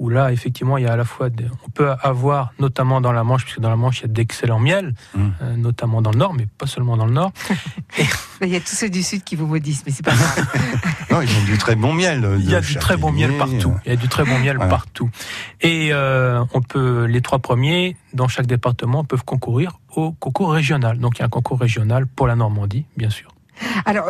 où 0.00 0.08
là 0.08 0.32
effectivement 0.32 0.78
il 0.78 0.84
y 0.84 0.86
a 0.88 0.92
à 0.94 0.96
la 0.96 1.04
fois 1.04 1.28
des- 1.30 1.44
on 1.66 1.70
peut 1.70 1.90
avoir 2.02 2.52
notamment 2.58 3.00
dans 3.02 3.12
la 3.12 3.22
Manche 3.22 3.44
puisque 3.44 3.60
dans 3.60 3.68
la 3.70 3.76
Manche 3.76 3.98
il 4.00 4.02
y 4.02 4.04
a 4.06 4.08
d'excellents 4.08 4.58
miels 4.58 4.94
Mm. 5.14 5.28
euh, 5.42 5.56
notamment 5.56 6.00
dans 6.02 6.10
le 6.10 6.18
Nord 6.18 6.32
mais 6.34 6.46
pas 6.58 6.66
seulement 6.66 6.96
dans 6.96 7.04
le 7.06 7.12
Nord 7.12 7.32
Il 8.42 8.48
y 8.48 8.56
a 8.56 8.60
tous 8.60 8.74
ceux 8.74 8.88
du 8.88 9.02
Sud 9.02 9.22
qui 9.22 9.36
vous 9.36 9.46
maudissent, 9.46 9.82
mais 9.84 9.92
c'est 9.92 10.02
pas 10.02 10.14
grave. 10.14 10.46
Non, 11.10 11.20
ils 11.20 11.28
ont 11.36 11.44
du 11.44 11.58
très 11.58 11.76
bon 11.76 11.92
miel. 11.92 12.24
euh, 12.24 12.38
Il 12.40 12.48
y 12.48 12.54
a 12.54 12.62
du 12.62 12.74
très 12.76 12.96
bon 12.96 13.12
miel 13.12 13.36
partout. 13.36 13.74
Il 13.84 13.90
y 13.90 13.92
a 13.92 13.96
du 13.96 14.08
très 14.08 14.24
bon 14.24 14.38
miel 14.38 14.56
Voilà. 14.56 14.70
partout. 14.70 15.10
Et 15.60 15.90
euh, 15.92 16.42
on 16.54 16.62
peut, 16.62 17.04
les 17.04 17.20
trois 17.20 17.40
premiers 17.40 17.96
dans 18.14 18.28
chaque 18.28 18.46
département 18.46 19.04
peuvent 19.04 19.24
concourir 19.24 19.78
au 19.94 20.12
concours 20.12 20.52
régional. 20.52 20.98
Donc 20.98 21.18
il 21.18 21.20
y 21.20 21.22
a 21.22 21.26
un 21.26 21.28
concours 21.28 21.60
régional 21.60 22.06
pour 22.06 22.26
la 22.28 22.34
Normandie, 22.36 22.86
bien 22.96 23.10
sûr. 23.10 23.28
Alors, 23.84 24.06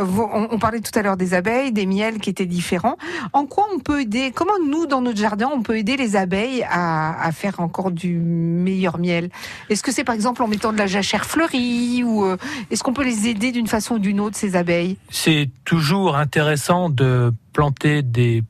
on 0.50 0.58
parlait 0.58 0.80
tout 0.80 0.96
à 0.98 1.02
l'heure 1.02 1.16
des 1.16 1.34
abeilles, 1.34 1.72
des 1.72 1.86
miels 1.86 2.18
qui 2.18 2.30
étaient 2.30 2.46
différents. 2.46 2.96
En 3.32 3.46
quoi 3.46 3.66
on 3.74 3.78
peut 3.78 4.00
aider 4.00 4.32
Comment 4.34 4.58
nous, 4.66 4.86
dans 4.86 5.00
notre 5.00 5.18
jardin, 5.18 5.48
on 5.52 5.62
peut 5.62 5.76
aider 5.76 5.96
les 5.96 6.16
abeilles 6.16 6.64
à, 6.70 7.22
à 7.22 7.32
faire 7.32 7.60
encore 7.60 7.90
du 7.90 8.14
meilleur 8.14 8.98
miel? 8.98 9.30
Est-ce 9.68 9.82
que 9.82 9.92
c'est 9.92 10.04
par 10.04 10.14
exemple 10.14 10.42
en 10.42 10.48
mettant 10.48 10.72
de 10.72 10.78
la 10.78 10.86
jachère 10.86 11.24
fleurie 11.24 12.02
ou 12.04 12.24
euh, 12.24 12.36
est-ce 12.70 12.82
qu'on 12.82 12.92
peut 12.92 13.04
les 13.04 13.28
aider 13.28 13.52
d'une 13.52 13.66
façon 13.66 13.94
ou 13.94 13.98
d'une 13.98 14.20
autre 14.20 14.36
ces 14.36 14.56
abeilles? 14.56 14.96
C'est 15.10 15.50
toujours 15.64 16.16
intéressant 16.16 16.90
de 16.90 17.32
planter 17.52 18.02
des 18.02 18.42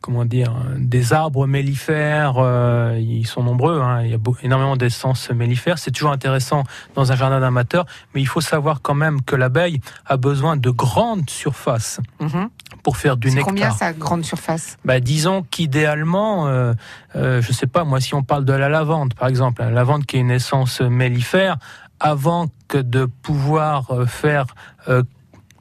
comment 0.00 0.24
dire 0.24 0.54
des 0.76 1.12
arbres 1.12 1.46
mellifères. 1.46 2.34
euh, 2.38 2.96
ils 3.00 3.26
sont 3.26 3.42
nombreux. 3.42 3.80
hein, 3.80 4.02
il 4.02 4.10
y 4.10 4.14
a 4.14 4.18
énormément 4.42 4.76
d'essences 4.76 5.30
mellifères. 5.30 5.78
C'est 5.78 5.90
toujours 5.90 6.12
intéressant 6.12 6.64
dans 6.94 7.10
un 7.12 7.16
jardin 7.16 7.40
d'amateur, 7.40 7.84
mais 8.14 8.20
il 8.20 8.26
faut 8.26 8.40
savoir 8.40 8.80
quand 8.82 8.94
même 8.94 9.22
que 9.22 9.36
l'abeille 9.36 9.80
a 10.06 10.16
besoin 10.16 10.56
de 10.56 10.70
grandes 10.70 11.28
surfaces 11.30 12.00
Mhm. 12.20 12.48
pour 12.82 12.96
faire 12.96 13.16
du 13.16 13.28
nectar. 13.28 13.44
combien 13.46 13.70
sa 13.70 13.92
grande 13.92 14.24
surface? 14.24 14.76
Bah, 14.84 15.00
disons 15.00 15.42
qu'idéalement, 15.50 16.46
euh, 16.48 16.72
euh, 17.16 17.40
je 17.42 17.52
sais 17.52 17.66
pas, 17.66 17.84
moi, 17.84 18.00
si 18.00 18.14
on 18.14 18.22
parle 18.22 18.44
de 18.44 18.52
la 18.52 18.68
lavande, 18.68 19.14
par 19.14 19.28
exemple, 19.28 19.62
la 19.62 19.70
lavande 19.70 20.06
qui 20.06 20.16
est 20.16 20.20
une 20.20 20.30
essence 20.30 20.80
mellifère, 20.80 21.56
avant 22.00 22.46
que 22.68 22.78
de 22.78 23.06
pouvoir 23.06 23.90
euh, 23.90 24.06
faire 24.06 24.46
euh, 24.88 25.02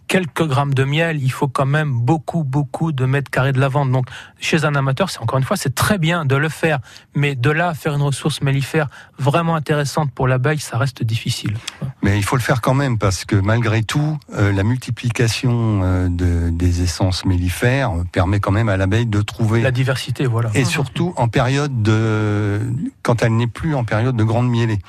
quelques 0.07 0.45
grammes 0.47 0.73
de 0.73 0.83
miel, 0.83 1.21
il 1.21 1.31
faut 1.31 1.47
quand 1.47 1.65
même 1.65 1.91
beaucoup, 1.91 2.43
beaucoup 2.43 2.91
de 2.91 3.05
mètres 3.05 3.29
carrés 3.29 3.51
de 3.51 3.59
lavande. 3.59 3.91
Donc, 3.91 4.07
chez 4.39 4.65
un 4.65 4.75
amateur, 4.75 5.09
c'est 5.09 5.19
encore 5.19 5.37
une 5.37 5.43
fois, 5.43 5.57
c'est 5.57 5.75
très 5.75 5.97
bien 5.97 6.25
de 6.25 6.35
le 6.35 6.49
faire, 6.49 6.79
mais 7.15 7.35
de 7.35 7.49
là 7.49 7.73
faire 7.73 7.93
une 7.93 8.01
ressource 8.01 8.41
mellifère 8.41 8.87
vraiment 9.19 9.55
intéressante 9.55 10.11
pour 10.11 10.27
l'abeille, 10.27 10.59
ça 10.59 10.77
reste 10.77 11.03
difficile. 11.03 11.57
Mais 12.01 12.17
il 12.17 12.23
faut 12.23 12.35
le 12.35 12.41
faire 12.41 12.61
quand 12.61 12.73
même 12.73 12.97
parce 12.97 13.25
que 13.25 13.35
malgré 13.35 13.83
tout, 13.83 14.17
euh, 14.33 14.51
la 14.51 14.63
multiplication 14.63 15.81
euh, 15.83 16.07
de, 16.09 16.49
des 16.49 16.81
essences 16.81 17.25
mellifères 17.25 17.91
permet 18.11 18.39
quand 18.39 18.51
même 18.51 18.69
à 18.69 18.77
l'abeille 18.77 19.05
de 19.05 19.21
trouver. 19.21 19.61
La 19.61 19.71
diversité, 19.71 20.25
voilà. 20.25 20.49
Et 20.53 20.65
surtout 20.65 21.13
en 21.17 21.27
période 21.27 21.81
de, 21.81 22.61
quand 23.03 23.23
elle 23.23 23.35
n'est 23.35 23.47
plus 23.47 23.75
en 23.75 23.83
période 23.83 24.15
de 24.15 24.23
grande 24.23 24.49
mielée. 24.49 24.79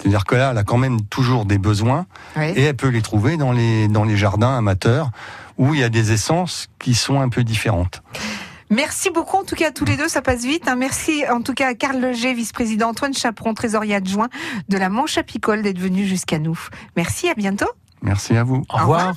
C'est-à-dire 0.00 0.24
que 0.24 0.34
là, 0.36 0.50
elle 0.52 0.58
a 0.58 0.64
quand 0.64 0.76
même 0.78 1.02
toujours 1.02 1.44
des 1.44 1.58
besoins 1.58 2.06
et 2.56 2.62
elle 2.64 2.76
peut 2.76 2.88
les 2.88 3.02
trouver 3.02 3.36
dans 3.36 3.52
les 3.52 3.88
dans 3.88 4.04
les 4.04 4.16
jardins 4.16 4.56
amateurs 4.56 5.10
où 5.58 5.74
il 5.74 5.80
y 5.80 5.84
a 5.84 5.88
des 5.88 6.12
essences 6.12 6.68
qui 6.78 6.94
sont 6.94 7.20
un 7.20 7.28
peu 7.28 7.42
différentes. 7.44 8.02
Merci 8.70 9.10
beaucoup 9.10 9.38
en 9.38 9.44
tout 9.44 9.56
cas 9.56 9.68
à 9.68 9.70
tous 9.70 9.86
les 9.86 9.96
deux, 9.96 10.08
ça 10.08 10.20
passe 10.22 10.44
vite. 10.44 10.68
hein. 10.68 10.76
Merci 10.76 11.24
en 11.32 11.40
tout 11.40 11.54
cas 11.54 11.68
à 11.68 11.74
Carl 11.74 11.98
Leger, 11.98 12.34
vice-président, 12.34 12.90
Antoine 12.90 13.14
Chaperon, 13.14 13.54
trésorier 13.54 13.94
adjoint 13.94 14.28
de 14.68 14.76
la 14.76 14.88
Manche 14.90 15.16
apicole 15.16 15.62
d'être 15.62 15.78
venu 15.78 16.04
jusqu'à 16.06 16.38
nous. 16.38 16.58
Merci, 16.94 17.28
à 17.30 17.34
bientôt. 17.34 17.70
Merci 18.02 18.36
à 18.36 18.44
vous. 18.44 18.64
Au 18.72 18.76
revoir. 18.76 19.14